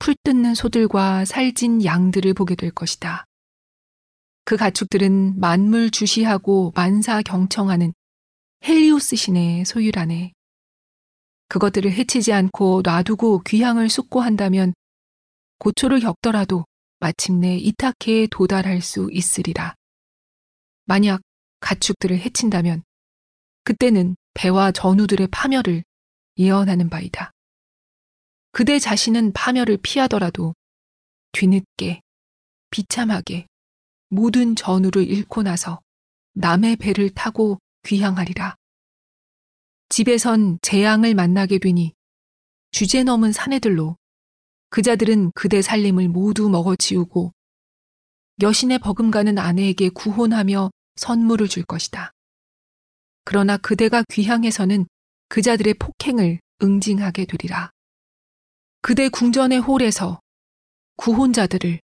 풀 0.04 0.16
뜯는 0.22 0.54
소들과 0.54 1.24
살진 1.24 1.86
양들을 1.86 2.34
보게 2.34 2.56
될 2.56 2.72
것이다. 2.72 3.24
그 4.44 4.58
가축들은 4.58 5.40
만물 5.40 5.92
주시하고 5.92 6.74
만사 6.76 7.22
경청하는 7.22 7.94
헬리오스 8.66 9.16
신의 9.16 9.64
소유라네. 9.64 10.34
그것들을 11.54 11.92
해치지 11.92 12.34
않고 12.34 12.82
놔두고 12.84 13.44
귀향을 13.44 13.88
숙고한다면 13.88 14.74
고초를 15.60 16.00
겪더라도 16.00 16.66
마침내 17.00 17.58
이타케에 17.58 18.26
도달할 18.32 18.82
수 18.82 19.08
있으리라. 19.12 19.76
만약 20.86 21.22
가축들을 21.60 22.18
해친다면 22.18 22.82
그때는 23.66 24.16
배와 24.34 24.72
전우들의 24.72 25.28
파멸을 25.28 25.84
예언하는 26.38 26.90
바이다. 26.90 27.30
그대 28.52 28.80
자신은 28.80 29.34
파멸을 29.34 29.78
피하더라도 29.84 30.56
뒤늦게 31.34 32.02
비참하게 32.72 33.46
모든 34.10 34.56
전우를 34.56 35.08
잃고 35.08 35.44
나서 35.44 35.82
남의 36.34 36.78
배를 36.78 37.12
타고 37.12 37.60
귀향하리라. 37.86 38.56
집에선 39.90 40.60
재앙을 40.62 41.14
만나게 41.14 41.60
되니 41.60 41.94
주제 42.72 43.04
넘은 43.04 43.32
사내들로 43.32 43.98
그자들은 44.70 45.32
그대 45.36 45.62
살림을 45.62 46.10
모두 46.10 46.50
먹어치우고 46.50 47.32
여신의 48.42 48.80
버금가는 48.80 49.38
아내에게 49.38 49.90
구혼하며 49.90 50.72
선물을 50.96 51.48
줄 51.48 51.64
것이다. 51.64 52.12
그러나 53.24 53.58
그대가 53.58 54.04
귀향해서는 54.10 54.88
그자들의 55.30 55.76
폭행을 55.76 56.40
응징하게 56.62 57.26
되리라. 57.26 57.72
그대 58.82 59.10
궁전의 59.10 59.60
홀에서 59.60 60.20
구혼자들을 60.98 61.80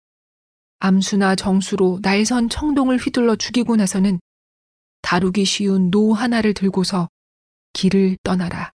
암수나 0.78 1.36
정수로 1.36 2.00
날선 2.02 2.50
청동을 2.50 2.98
휘둘러 2.98 3.36
죽이고 3.36 3.76
나서는 3.76 4.20
다루기 5.00 5.44
쉬운 5.44 5.90
노 5.90 6.12
하나를 6.12 6.52
들고서 6.54 7.08
길을 7.74 8.16
떠나라. 8.22 8.70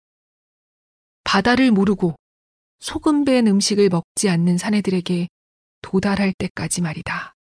바다를 1.23 1.69
모르고 1.69 2.15
소금 2.79 3.25
밴 3.25 3.45
음식을 3.45 3.89
먹지 3.89 4.29
않는 4.29 4.57
사내들에게 4.57 5.27
도달할 5.81 6.33
때까지 6.37 6.81
말이다. 6.81 7.35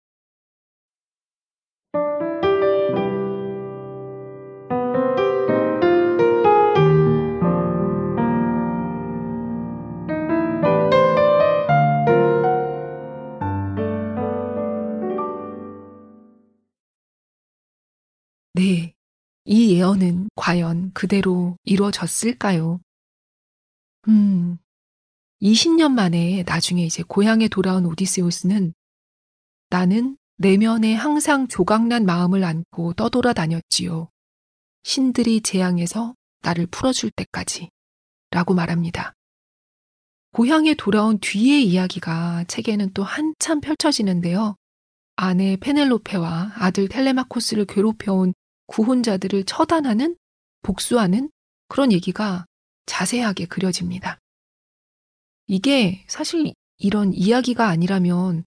네. 18.53 18.93
이 19.45 19.73
예언은 19.75 20.29
과연 20.35 20.91
그대로 20.93 21.57
이루어졌을까요? 21.63 22.79
음. 24.07 24.57
20년 25.41 25.93
만에 25.93 26.43
나중에 26.45 26.85
이제 26.85 27.03
고향에 27.07 27.47
돌아온 27.47 27.85
오디세우스는 27.85 28.73
나는 29.69 30.17
내면에 30.37 30.93
항상 30.93 31.47
조각난 31.47 32.05
마음을 32.05 32.43
안고 32.43 32.93
떠돌아 32.93 33.33
다녔지요. 33.33 34.09
신들이 34.83 35.41
재앙에서 35.41 36.15
나를 36.41 36.67
풀어줄 36.67 37.11
때까지. 37.11 37.69
라고 38.29 38.53
말합니다. 38.53 39.13
고향에 40.33 40.75
돌아온 40.75 41.19
뒤의 41.19 41.65
이야기가 41.67 42.45
책에는 42.47 42.91
또 42.93 43.03
한참 43.03 43.59
펼쳐지는데요. 43.61 44.55
아내 45.15 45.57
페넬로페와 45.57 46.53
아들 46.55 46.87
텔레마코스를 46.87 47.65
괴롭혀온 47.65 48.33
구혼자들을 48.71 49.43
처단하는, 49.43 50.15
복수하는 50.63 51.29
그런 51.67 51.91
얘기가 51.91 52.45
자세하게 52.85 53.45
그려집니다. 53.47 54.17
이게 55.47 56.05
사실 56.07 56.53
이런 56.77 57.13
이야기가 57.13 57.67
아니라면 57.67 58.45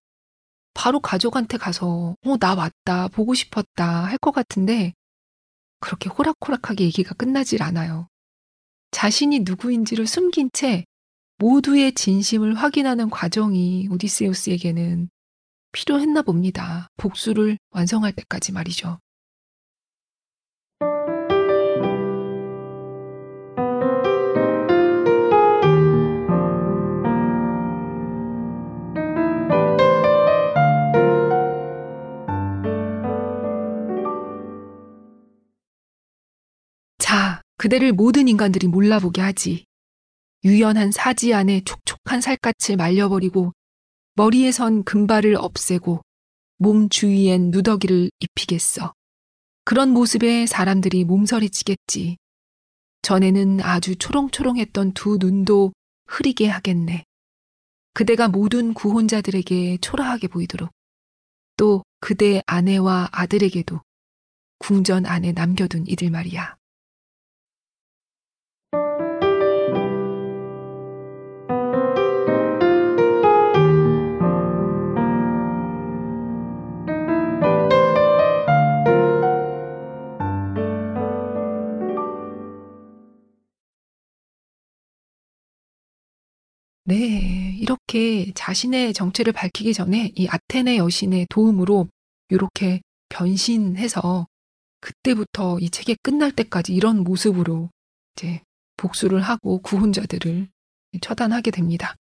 바로 0.73 1.01
가족한테 1.01 1.59
가서, 1.59 2.17
어, 2.25 2.37
나 2.39 2.55
왔다, 2.55 3.09
보고 3.09 3.35
싶었다 3.35 4.05
할 4.05 4.17
것 4.19 4.33
같은데 4.33 4.95
그렇게 5.81 6.09
호락호락하게 6.09 6.85
얘기가 6.85 7.15
끝나질 7.15 7.63
않아요. 7.63 8.09
자신이 8.91 9.41
누구인지를 9.41 10.07
숨긴 10.07 10.49
채 10.53 10.87
모두의 11.39 11.93
진심을 11.93 12.55
확인하는 12.55 13.11
과정이 13.11 13.89
오디세우스에게는 13.91 15.11
필요했나 15.73 16.23
봅니다. 16.23 16.89
복수를 16.97 17.59
완성할 17.71 18.13
때까지 18.15 18.53
말이죠. 18.53 18.99
자, 37.15 37.43
그대를 37.59 37.93
모든 37.93 38.27
인간들이 38.27 38.67
몰라보게 38.67 39.21
하지. 39.21 39.67
유연한 40.43 40.91
사지 40.91 41.33
안에 41.33 41.61
촉촉한 41.61 42.21
살갗을 42.21 42.77
말려버리고 42.77 43.53
머리에선 44.17 44.83
금발을 44.83 45.37
없애고 45.37 46.01
몸 46.59 46.89
주위엔 46.89 47.53
누더기를 47.53 48.11
입히겠어. 48.19 48.93
그런 49.65 49.91
모습에 49.91 50.47
사람들이 50.47 51.05
몸서리치겠지. 51.05 52.17
전에는 53.03 53.61
아주 53.61 53.95
초롱초롱했던 53.95 54.95
두 54.95 55.17
눈도 55.21 55.73
흐리게 56.09 56.49
하겠네. 56.49 57.05
그대가 57.93 58.27
모든 58.27 58.75
구혼자들에게 58.75 59.79
초라하게 59.81 60.27
보이도록 60.27 60.69
또 61.57 61.85
그대 62.01 62.43
아내와 62.47 63.11
아들에게도 63.13 63.81
궁전 64.59 65.07
안에 65.07 65.31
남겨둔 65.31 65.87
이들 65.87 66.11
말이야. 66.11 66.57
네, 86.87 87.57
이렇게 87.59 88.31
자신의 88.35 88.93
정체를 88.93 89.33
밝히기 89.33 89.73
전에 89.73 90.13
이 90.15 90.29
아테네 90.29 90.77
여신의 90.77 91.29
도움으로 91.31 91.89
이렇게 92.29 92.83
변신해서 93.09 94.27
그때부터 94.81 95.59
이 95.61 95.71
책이 95.71 95.97
끝날 96.03 96.31
때까지 96.31 96.75
이런 96.75 97.03
모습으로 97.03 97.71
이제 98.15 98.43
복수를 98.77 99.23
하고 99.23 99.63
구혼자들을 99.63 100.49
처단하게 101.01 101.51
됩니다. 101.53 101.95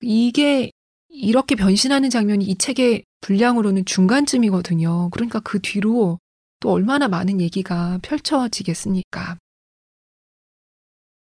이게 0.00 0.72
이렇게 1.08 1.54
변신하는 1.54 2.10
장면이 2.10 2.46
이 2.46 2.58
책의 2.58 3.04
분량으로는 3.20 3.84
중간쯤이거든요. 3.84 5.10
그러니까 5.10 5.38
그 5.38 5.60
뒤로 5.60 6.18
또 6.58 6.72
얼마나 6.72 7.06
많은 7.06 7.40
얘기가 7.40 8.00
펼쳐지겠습니까? 8.02 9.38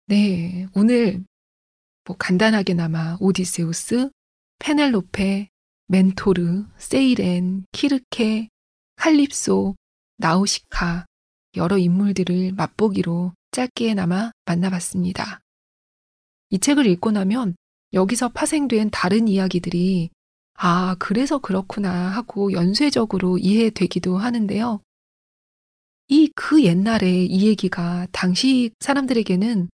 네, 0.07 0.66
오늘 0.74 1.24
뭐 2.07 2.16
간단하게나마 2.16 3.16
오디세우스, 3.20 4.11
페넬로페, 4.61 5.48
멘토르, 5.88 6.64
세이렌, 6.78 7.64
키르케, 7.72 8.48
칼립소, 8.96 9.74
나우시카 10.18 11.07
여러 11.57 11.78
인물들을 11.78 12.52
맛보기로 12.52 13.32
짧게나마 13.50 14.30
만나봤습니다. 14.44 15.40
이 16.50 16.59
책을 16.59 16.86
읽고 16.86 17.11
나면 17.11 17.57
여기서 17.92 18.28
파생된 18.28 18.90
다른 18.90 19.26
이야기들이 19.26 20.11
아, 20.54 20.96
그래서 20.98 21.38
그렇구나 21.38 21.90
하고 21.92 22.52
연쇄적으로 22.52 23.36
이해되기도 23.38 24.16
하는데요. 24.16 24.80
이 26.09 26.30
그 26.36 26.62
옛날에 26.62 27.24
이 27.24 27.46
얘기가 27.46 28.07
당시 28.12 28.70
사람들에게는 28.78 29.68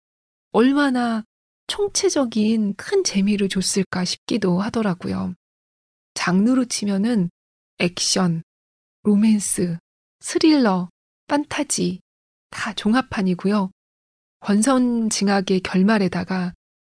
얼마나 0.52 1.24
총체적인 1.66 2.74
큰 2.76 3.04
재미를 3.04 3.48
줬을까 3.48 4.04
싶기도 4.04 4.60
하더라고요. 4.60 5.34
장르로 6.14 6.66
치면은 6.66 7.30
액션, 7.78 8.42
로맨스, 9.04 9.78
스릴러, 10.20 10.90
판타지 11.28 12.00
다 12.50 12.74
종합판이고요. 12.74 13.70
권선징악의 14.40 15.60
결말에다가 15.60 16.52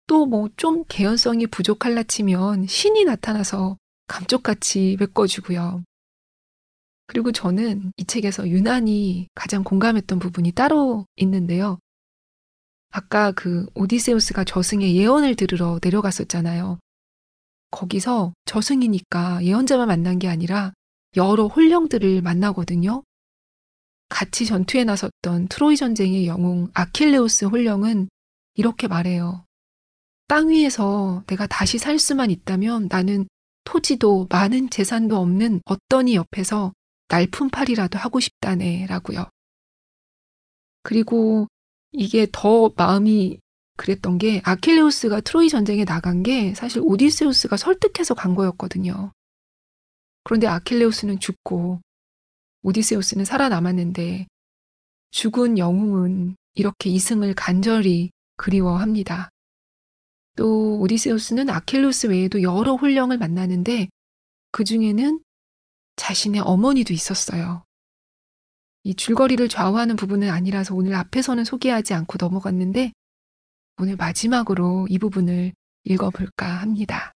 또 0.07 0.26
뭐 0.26 0.49
좀 0.57 0.84
개연성이 0.88 1.47
부족할라 1.47 2.03
치면 2.03 2.68
신이 2.68 3.05
나타나서 3.05 3.78
감쪽같이 4.07 4.97
메꿔주고요. 4.99 5.84
그리고 7.07 7.32
저는 7.32 7.91
이 7.97 8.05
책에서 8.05 8.47
유난히 8.49 9.30
가장 9.36 9.63
공감했던 9.63 10.20
부분이 10.20 10.51
따로 10.51 11.05
있는데요. 11.16 11.80
아까 12.96 13.34
그 13.34 13.66
오디세우스가 13.74 14.46
저승의 14.46 14.96
예언을 14.96 15.36
들으러 15.36 15.80
내려갔었잖아요. 15.84 16.80
거기서 17.70 18.32
저승이니까 18.46 19.43
예언자만 19.43 19.89
만난 19.89 20.18
게 20.18 20.30
아니라 20.30 20.72
여러 21.18 21.48
홀령들을 21.48 22.22
만나거든요. 22.22 23.04
같이 24.08 24.46
전투에 24.46 24.86
나섰던 24.86 25.50
트로이 25.50 25.76
전쟁의 25.76 26.26
영웅 26.26 26.70
아킬레우스 26.74 27.46
홀령은 27.46 28.08
이렇게 28.54 28.88
말해요. 28.88 29.43
땅 30.30 30.48
위에서 30.48 31.22
내가 31.28 31.48
다시 31.48 31.78
살 31.78 32.00
수만 32.00 32.32
있다면 32.32 32.88
나는 32.89 33.28
토지도 33.66 34.28
많은 34.30 34.70
재산도 34.70 35.18
없는 35.18 35.60
어떠니 35.66 36.16
옆에서 36.16 36.72
날품팔이라도 37.10 38.00
하고 38.00 38.22
싶다네 38.22 38.86
라고요. 38.88 39.26
그리고 40.82 41.48
이게 41.98 42.28
더 42.32 42.72
마음이 42.76 43.39
그랬던 43.78 44.18
게 44.18 44.41
아킬레우스가 44.43 45.22
트로이 45.22 45.50
전쟁에 45.50 45.86
나간 45.86 46.24
게 46.24 46.54
사실 46.56 46.82
오디세우스가 46.84 47.58
설득해서 47.58 48.14
간 48.14 48.36
거였거든요. 48.36 49.12
그런데 50.24 50.48
아킬레우스는 50.48 51.20
죽고 51.20 51.82
오디세우스는 52.64 53.26
살아남았는데 53.26 54.28
죽은 55.12 55.58
영웅은 55.58 56.36
이렇게 56.56 56.89
이승을 56.89 57.34
간절히 57.36 58.12
그리워합니다. 58.38 59.30
또 60.36 60.80
오디세우스는 60.80 61.50
아킬레우스 61.50 62.08
외에도 62.08 62.41
여러 62.41 62.76
홀령을 62.76 63.18
만나는데 63.18 63.89
그 64.52 64.64
중에는 64.64 65.22
자신의 65.96 66.41
어머니도 66.41 66.93
있었어요. 66.93 67.64
이 68.86 68.93
줄거리를 68.93 69.49
좌우하는 69.49 69.95
부분은 69.95 70.29
아니라서 70.29 70.75
오늘 70.75 70.93
앞에서는 70.93 71.43
소개하지 71.43 71.95
않고 71.95 72.17
넘어갔는데 72.19 72.91
오늘 73.81 73.95
마지막으로 73.95 74.86
이 74.91 74.99
부분을 74.99 75.53
읽어볼까 75.86 76.45
합니다. 76.45 77.14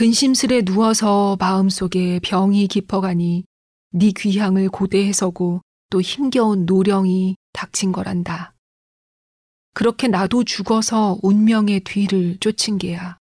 근심스레 0.00 0.62
누워서 0.62 1.36
마음속에 1.38 2.20
병이 2.20 2.68
깊어가니 2.68 3.44
네 3.90 4.12
귀향을 4.12 4.70
고대해서고 4.70 5.60
또 5.90 6.00
힘겨운 6.00 6.64
노령이 6.64 7.36
닥친 7.52 7.92
거란다. 7.92 8.54
그렇게 9.74 10.08
나도 10.08 10.44
죽어서 10.44 11.18
운명의 11.22 11.80
뒤를 11.80 12.38
쫓은 12.38 12.78
게야. 12.78 13.18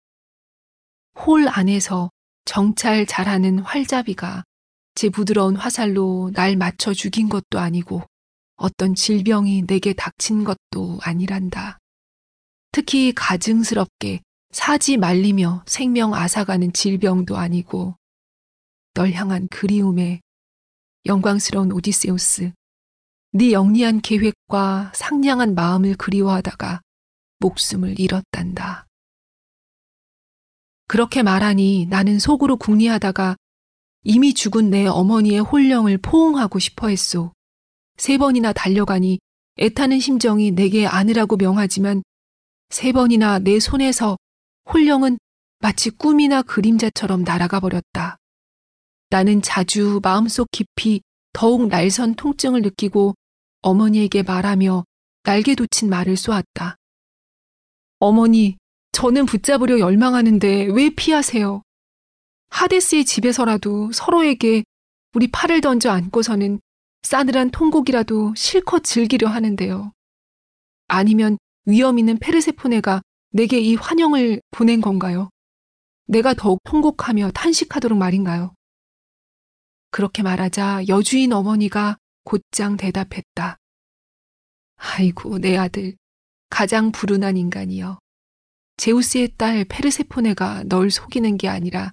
홀 1.16 1.46
안에서 1.46 2.10
정찰 2.44 3.06
잘하는 3.06 3.60
활잡이가 3.60 4.42
제 4.96 5.10
부드러운 5.10 5.54
화살로 5.54 6.32
날 6.34 6.56
맞춰 6.56 6.92
죽인 6.92 7.28
것도 7.28 7.60
아니고 7.60 8.02
어떤 8.56 8.96
질병이 8.96 9.68
내게 9.68 9.92
닥친 9.92 10.42
것도 10.42 10.98
아니란다. 11.02 11.78
특히 12.72 13.12
가증스럽게 13.14 14.22
사지 14.54 14.96
말리며 14.96 15.64
생명 15.66 16.14
앗아가는 16.14 16.72
질병도 16.72 17.36
아니고 17.36 17.96
널 18.94 19.10
향한 19.10 19.48
그리움에 19.48 20.20
영광스러운 21.06 21.72
오디세우스, 21.72 22.52
네 23.32 23.50
영리한 23.50 24.00
계획과 24.00 24.92
상냥한 24.94 25.56
마음을 25.56 25.96
그리워하다가 25.96 26.82
목숨을 27.40 27.98
잃었단다. 27.98 28.86
그렇게 30.86 31.24
말하니 31.24 31.86
나는 31.90 32.20
속으로 32.20 32.56
궁리하다가 32.56 33.34
이미 34.04 34.34
죽은 34.34 34.70
내 34.70 34.86
어머니의 34.86 35.40
홀령을 35.40 35.98
포옹하고 35.98 36.60
싶어 36.60 36.88
했소. 36.88 37.32
세 37.96 38.18
번이나 38.18 38.52
달려가니 38.52 39.18
애타는 39.58 39.98
심정이 39.98 40.52
내게 40.52 40.86
안으라고 40.86 41.36
명하지만 41.38 42.04
세 42.70 42.92
번이나 42.92 43.40
내 43.40 43.58
손에서 43.58 44.16
홀령은 44.72 45.18
마치 45.60 45.90
꿈이나 45.90 46.42
그림자처럼 46.42 47.22
날아가 47.22 47.60
버렸다. 47.60 48.16
나는 49.10 49.42
자주 49.42 50.00
마음속 50.02 50.48
깊이 50.50 51.00
더욱 51.32 51.68
날선 51.68 52.14
통증을 52.14 52.62
느끼고 52.62 53.14
어머니에게 53.62 54.22
말하며 54.22 54.84
날개 55.22 55.54
돋친 55.54 55.88
말을 55.88 56.16
쏘았다. 56.16 56.76
어머니, 57.98 58.56
저는 58.92 59.26
붙잡으려 59.26 59.78
열망하는데 59.78 60.68
왜 60.72 60.90
피하세요? 60.90 61.62
하데스의 62.50 63.04
집에서라도 63.04 63.90
서로에게 63.92 64.64
우리 65.14 65.28
팔을 65.28 65.60
던져 65.60 65.90
안고서는 65.90 66.60
싸늘한 67.02 67.50
통곡이라도 67.50 68.34
실컷 68.36 68.84
즐기려 68.84 69.28
하는데요. 69.28 69.92
아니면 70.88 71.38
위험 71.66 71.98
있는 71.98 72.18
페르세포네가 72.18 73.02
내게 73.34 73.58
이 73.58 73.74
환영을 73.74 74.40
보낸 74.52 74.80
건가요? 74.80 75.28
내가 76.06 76.34
더욱 76.34 76.60
통곡하며 76.62 77.32
탄식하도록 77.32 77.98
말인가요? 77.98 78.54
그렇게 79.90 80.22
말하자 80.22 80.86
여주인 80.86 81.32
어머니가 81.32 81.96
곧장 82.22 82.76
대답했다. 82.76 83.56
아이고, 84.76 85.40
내 85.40 85.56
아들. 85.56 85.96
가장 86.48 86.92
불운한 86.92 87.36
인간이여. 87.36 87.98
제우스의 88.76 89.32
딸 89.36 89.64
페르세포네가 89.64 90.64
널 90.68 90.92
속이는 90.92 91.36
게 91.36 91.48
아니라 91.48 91.92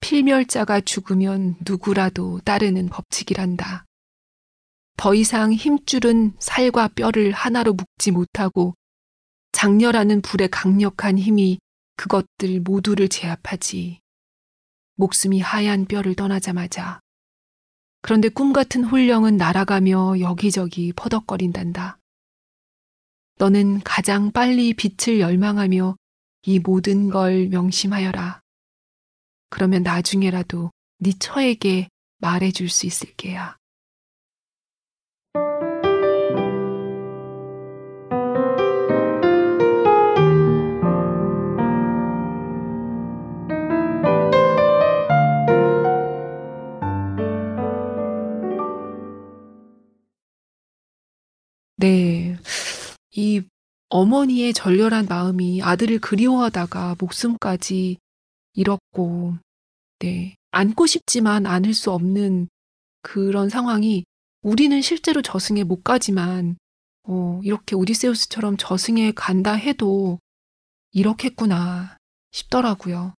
필멸자가 0.00 0.80
죽으면 0.80 1.56
누구라도 1.60 2.40
따르는 2.40 2.88
법칙이란다. 2.88 3.84
더 4.96 5.14
이상 5.14 5.52
힘줄은 5.52 6.32
살과 6.38 6.88
뼈를 6.88 7.32
하나로 7.32 7.74
묶지 7.74 8.12
못하고 8.12 8.76
장렬하는 9.52 10.22
불의 10.22 10.48
강력한 10.48 11.18
힘이 11.18 11.58
그것들 11.96 12.60
모두를 12.60 13.08
제압하지. 13.08 14.00
목숨이 14.96 15.40
하얀 15.40 15.84
뼈를 15.84 16.14
떠나자마자. 16.14 17.00
그런데 18.02 18.28
꿈 18.28 18.52
같은 18.52 18.84
홀령은 18.84 19.36
날아가며 19.36 20.20
여기저기 20.20 20.92
퍼덕거린단다. 20.94 21.98
너는 23.38 23.80
가장 23.80 24.32
빨리 24.32 24.74
빛을 24.74 25.20
열망하며 25.20 25.96
이 26.42 26.58
모든 26.58 27.10
걸 27.10 27.48
명심하여라. 27.48 28.40
그러면 29.50 29.82
나중에라도 29.82 30.70
네 30.98 31.12
처에게 31.18 31.88
말해줄 32.18 32.68
수 32.68 32.86
있을 32.86 33.14
게야. 33.16 33.56
네. 51.80 52.36
이 53.12 53.40
어머니의 53.88 54.52
절렬한 54.52 55.06
마음이 55.06 55.62
아들을 55.62 55.98
그리워하다가 56.00 56.96
목숨까지 56.98 57.96
잃었고, 58.52 59.38
네. 60.00 60.36
안고 60.50 60.84
싶지만 60.84 61.46
안을 61.46 61.72
수 61.72 61.90
없는 61.90 62.48
그런 63.00 63.48
상황이 63.48 64.04
우리는 64.42 64.82
실제로 64.82 65.22
저승에 65.22 65.64
못 65.64 65.82
가지만, 65.82 66.58
어, 67.04 67.40
이렇게 67.42 67.74
오디세우스처럼 67.74 68.58
저승에 68.58 69.12
간다 69.12 69.54
해도 69.54 70.18
이렇겠구나 70.92 71.96
싶더라고요. 72.30 73.14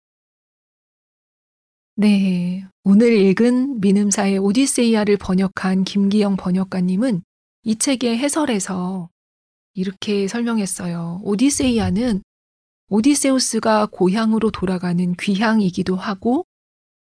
네. 1.95 2.67
오늘 2.85 3.17
읽은 3.17 3.81
민음사의 3.81 4.37
오디세이아를 4.37 5.17
번역한 5.17 5.85
김기영 5.85 6.37
번역가님은 6.37 7.23
이 7.63 7.77
책의 7.77 8.19
해설에서 8.19 9.11
이렇게 9.75 10.29
설명했어요. 10.29 11.21
오디세이아는 11.23 12.23
오디세우스가 12.89 13.87
고향으로 13.87 14.51
돌아가는 14.51 15.15
귀향이기도 15.15 15.95
하고 15.95 16.47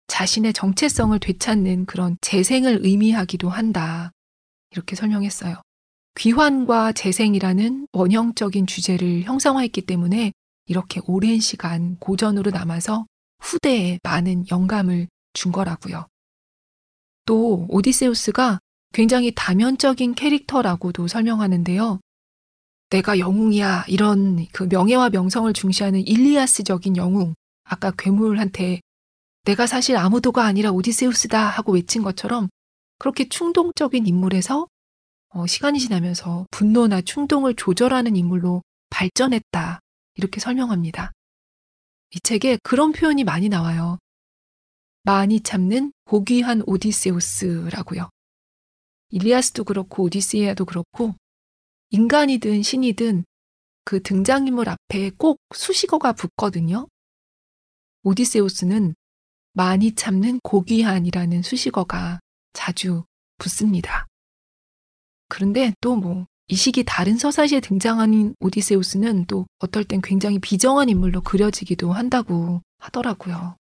자신의 0.07 0.53
정체성을 0.53 1.17
되찾는 1.19 1.85
그런 1.85 2.17
재생을 2.21 2.79
의미하기도 2.83 3.49
한다. 3.49 4.11
이렇게 4.71 4.95
설명했어요. 4.95 5.61
귀환과 6.17 6.91
재생이라는 6.91 7.87
원형적인 7.93 8.67
주제를 8.67 9.23
형성화했기 9.23 9.83
때문에 9.83 10.33
이렇게 10.65 10.99
오랜 11.05 11.39
시간 11.39 11.95
고전으로 11.97 12.51
남아서 12.51 13.05
후대에 13.39 13.99
많은 14.03 14.45
영감을 14.51 15.07
준 15.33 15.51
거라고요. 15.51 16.07
또 17.25 17.65
오디세우스가 17.69 18.59
굉장히 18.91 19.31
다면적인 19.35 20.15
캐릭터라고도 20.15 21.07
설명하는데요. 21.07 21.99
내가 22.89 23.19
영웅이야. 23.19 23.85
이런 23.87 24.45
그 24.51 24.67
명예와 24.69 25.09
명성을 25.09 25.51
중시하는 25.53 26.01
일리아스적인 26.01 26.97
영웅. 26.97 27.35
아까 27.63 27.91
괴물한테 27.97 28.81
내가 29.45 29.65
사실 29.65 29.95
아무도가 29.95 30.43
아니라 30.43 30.71
오디세우스다 30.71 31.47
하고 31.47 31.73
외친 31.73 32.03
것처럼 32.03 32.49
그렇게 32.99 33.29
충동적인 33.29 34.05
인물에서 34.05 34.67
어, 35.29 35.47
시간이 35.47 35.79
지나면서 35.79 36.45
분노나 36.51 37.01
충동을 37.01 37.55
조절하는 37.55 38.17
인물로 38.17 38.61
발전했다. 38.89 39.79
이렇게 40.15 40.41
설명합니다. 40.41 41.11
이 42.13 42.19
책에 42.19 42.59
그런 42.61 42.91
표현이 42.91 43.23
많이 43.23 43.47
나와요. 43.47 43.97
많이 45.03 45.39
참는 45.39 45.93
고귀한 46.03 46.61
오디세우스라고요. 46.67 48.09
일리아스도 49.11 49.63
그렇고 49.63 50.03
오디세이아도 50.03 50.65
그렇고 50.65 51.15
인간이든 51.91 52.63
신이든 52.63 53.25
그 53.83 54.01
등장인물 54.01 54.69
앞에 54.69 55.11
꼭 55.17 55.39
수식어가 55.53 56.13
붙거든요. 56.13 56.87
오디세우스는 58.03 58.95
많이 59.53 59.93
참는 59.93 60.39
고귀한이라는 60.43 61.41
수식어가 61.41 62.19
자주 62.53 63.03
붙습니다. 63.37 64.07
그런데 65.27 65.73
또 65.81 65.95
뭐 65.95 66.31
이 66.51 66.55
시기 66.55 66.83
다른 66.83 67.17
서사시에 67.17 67.61
등장하는 67.61 68.35
오디세우스는 68.41 69.23
또 69.27 69.47
어떨 69.59 69.85
땐 69.85 70.01
굉장히 70.01 70.37
비정한 70.37 70.89
인물로 70.89 71.21
그려지기도 71.21 71.93
한다고 71.93 72.61
하더라고요. 72.77 73.55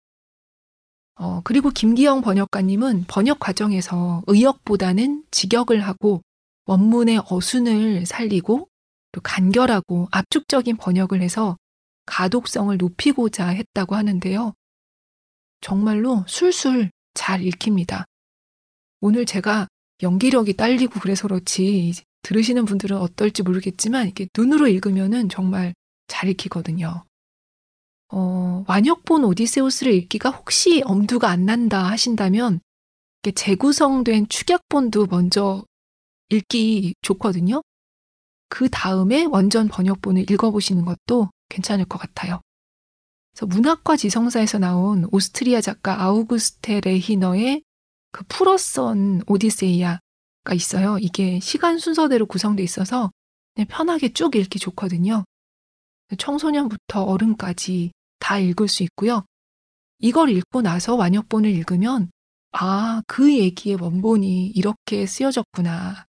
어, 1.18 1.40
그리고 1.42 1.70
김기영 1.70 2.22
번역가님은 2.22 3.06
번역 3.08 3.40
과정에서 3.40 4.22
의역보다는 4.28 5.24
직역을 5.32 5.80
하고 5.80 6.22
원문의 6.66 7.20
어순을 7.28 8.06
살리고 8.06 8.68
또 9.12 9.20
간결하고 9.22 10.08
압축적인 10.12 10.76
번역을 10.76 11.20
해서 11.20 11.56
가독성을 12.06 12.76
높이고자 12.76 13.48
했다고 13.48 13.96
하는데요. 13.96 14.54
정말로 15.60 16.24
술술 16.28 16.90
잘 17.14 17.42
읽힙니다. 17.42 18.04
오늘 19.00 19.26
제가 19.26 19.66
연기력이 20.02 20.54
딸리고 20.54 21.00
그래서 21.00 21.26
그렇지 21.26 21.94
들으시는 22.22 22.64
분들은 22.64 22.96
어떨지 22.96 23.42
모르겠지만 23.42 24.06
이게 24.06 24.28
눈으로 24.36 24.68
읽으면은 24.68 25.28
정말 25.28 25.74
잘 26.06 26.28
읽히거든요. 26.28 27.04
어, 28.10 28.64
완역본 28.66 29.24
오디세우스를 29.24 29.92
읽기가 29.94 30.30
혹시 30.30 30.82
엄두가 30.84 31.28
안 31.28 31.44
난다 31.44 31.84
하신다면 31.84 32.60
재구성된 33.34 34.28
축약본도 34.28 35.06
먼저 35.06 35.64
읽기 36.30 36.94
좋거든요. 37.02 37.62
그 38.48 38.68
다음에 38.70 39.24
원전 39.24 39.68
번역본을 39.68 40.30
읽어보시는 40.30 40.84
것도 40.84 41.30
괜찮을 41.50 41.84
것 41.84 41.98
같아요. 41.98 42.40
그래서 43.32 43.46
문학과 43.46 43.96
지성사에서 43.96 44.58
나온 44.58 45.06
오스트리아 45.12 45.60
작가 45.60 46.02
아우구스테 46.02 46.80
레히너의 46.80 47.62
그 48.10 48.24
풀어선 48.28 49.22
오디세이아가 49.26 50.00
있어요. 50.54 50.98
이게 50.98 51.38
시간 51.40 51.78
순서대로 51.78 52.26
구성돼 52.26 52.62
있어서 52.62 53.10
편하게 53.68 54.12
쭉 54.12 54.34
읽기 54.34 54.58
좋거든요. 54.58 55.24
청소년부터 56.16 57.02
어른까지 57.02 57.92
다 58.18 58.38
읽을 58.38 58.68
수 58.68 58.82
있고요. 58.84 59.24
이걸 59.98 60.30
읽고 60.30 60.62
나서 60.62 60.94
완역본을 60.94 61.50
읽으면 61.50 62.10
아, 62.52 63.02
그 63.06 63.36
얘기의 63.36 63.76
원본이 63.80 64.48
이렇게 64.48 65.06
쓰여졌구나. 65.06 66.06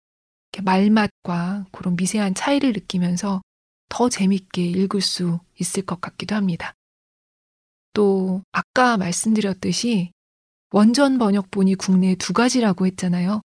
이렇게 0.52 0.64
말맛과 0.64 1.66
그런 1.72 1.96
미세한 1.96 2.34
차이를 2.34 2.74
느끼면서 2.74 3.42
더 3.90 4.10
재밌게 4.10 4.64
읽을 4.64 5.02
수 5.02 5.40
있을 5.60 5.86
것 5.86 6.00
같기도 6.02 6.36
합니다. 6.36 6.74
또 7.94 8.44
아까 8.52 8.98
말씀드렸듯이 8.98 10.12
원전 10.72 11.18
번역본이 11.18 11.76
국내에 11.76 12.16
두 12.16 12.34
가지라고 12.34 12.86
했잖아요. 12.86 13.42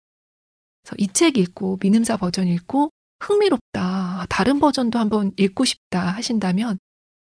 이 0.98 1.08
책 1.08 1.38
읽고 1.38 1.78
민음사 1.80 2.16
버전 2.18 2.46
읽고 2.46 2.90
흥미롭다. 3.20 4.26
다른 4.28 4.60
버전도 4.60 4.98
한번 4.98 5.32
읽고 5.38 5.64
싶다 5.64 6.08
하신다면 6.08 6.78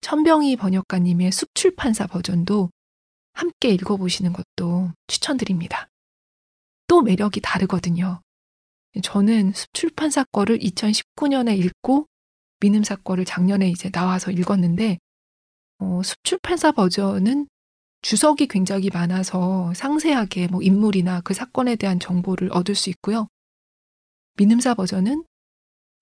천병희 0.04 0.56
번역가님의 0.56 1.32
숲출판사 1.32 2.06
버전도 2.06 2.68
함께 3.32 3.70
읽어보시는 3.70 4.34
것도 4.34 4.92
추천드립니다. 5.06 5.88
또 6.86 7.00
매력이 7.00 7.40
다르거든요. 7.40 8.20
저는 9.02 9.54
숲출판사 9.54 10.24
거를 10.24 10.58
2019년에 10.58 11.56
읽고 11.58 12.06
민음사 12.60 12.96
거를 12.96 13.24
작년에 13.24 13.70
이제 13.70 13.88
나와서 13.90 14.30
읽었는데 14.30 14.98
어, 15.78 16.02
숲출판사 16.02 16.72
버전은 16.72 17.48
주석이 18.02 18.48
굉장히 18.48 18.90
많아서 18.92 19.72
상세하게 19.72 20.48
뭐 20.48 20.60
인물이나 20.60 21.22
그 21.22 21.32
사건에 21.32 21.76
대한 21.76 21.98
정보를 21.98 22.52
얻을 22.52 22.74
수 22.74 22.90
있고요. 22.90 23.26
민음사 24.36 24.74
버전은 24.74 25.24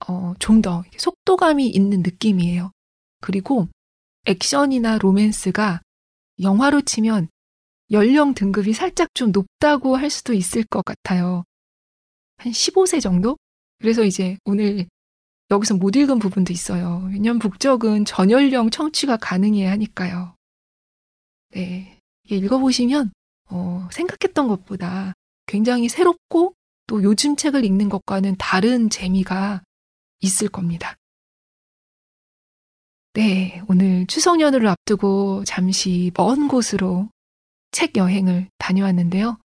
어, 0.08 0.34
좀 0.40 0.60
더 0.60 0.82
속도감이 0.96 1.68
있는 1.68 2.02
느낌이에요. 2.02 2.72
그리고 3.20 3.68
액션이나 4.26 4.98
로맨스가 4.98 5.82
영화로 6.40 6.82
치면 6.82 7.28
연령 7.90 8.34
등급이 8.34 8.72
살짝 8.72 9.14
좀 9.14 9.32
높다고 9.32 9.96
할 9.96 10.10
수도 10.10 10.32
있을 10.32 10.64
것 10.64 10.84
같아요. 10.84 11.44
한 12.38 12.52
15세 12.52 13.00
정도? 13.00 13.36
그래서 13.78 14.04
이제 14.04 14.38
오늘 14.44 14.86
여기서 15.50 15.74
못 15.74 15.96
읽은 15.96 16.18
부분도 16.18 16.52
있어요. 16.52 17.06
왜냐면 17.12 17.38
북적은 17.38 18.06
전연령 18.06 18.70
청취가 18.70 19.18
가능해야 19.18 19.70
하니까요. 19.72 20.34
네. 21.50 21.98
읽어보시면, 22.30 23.12
어, 23.50 23.88
생각했던 23.92 24.48
것보다 24.48 25.12
굉장히 25.46 25.88
새롭고 25.88 26.54
또 26.86 27.02
요즘 27.02 27.36
책을 27.36 27.64
읽는 27.64 27.90
것과는 27.90 28.36
다른 28.38 28.88
재미가 28.88 29.62
있을 30.20 30.48
겁니다. 30.48 30.96
네, 33.14 33.62
오늘 33.68 34.06
추석 34.06 34.40
연휴를 34.40 34.68
앞두고 34.68 35.44
잠시 35.44 36.10
먼 36.16 36.48
곳으로 36.48 37.10
책 37.70 37.96
여행을 37.96 38.48
다녀왔는데요. 38.58 39.38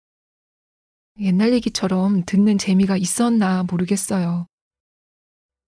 옛날 1.21 1.53
얘기처럼 1.53 2.23
듣는 2.27 2.59
재미가 2.59 2.97
있었나 2.97 3.65
모르겠어요. 3.69 4.47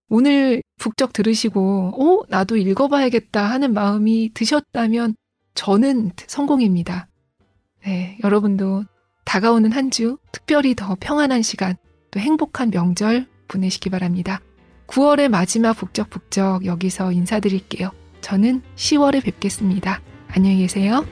오늘 0.09 0.61
북적 0.77 1.11
들으시고, 1.13 1.91
어, 1.95 2.25
나도 2.29 2.55
읽어봐야겠다 2.55 3.43
하는 3.43 3.73
마음이 3.73 4.31
드셨다면 4.33 5.15
저는 5.53 6.11
성공입니다. 6.15 7.07
네, 7.85 8.17
여러분도 8.23 8.85
다가오는 9.25 9.71
한 9.71 9.89
주 9.91 10.17
특별히 10.31 10.73
더 10.73 10.95
평안한 10.99 11.41
시간, 11.41 11.75
또 12.11 12.19
행복한 12.19 12.71
명절 12.71 13.27
보내시기 13.47 13.89
바랍니다. 13.89 14.41
9월의 14.89 15.29
마지막 15.29 15.73
북적북적 15.73 16.65
여기서 16.65 17.11
인사드릴게요. 17.11 17.91
저는 18.21 18.61
10월에 18.75 19.23
뵙겠습니다. 19.23 20.01
안녕히 20.29 20.57
계세요. 20.57 21.05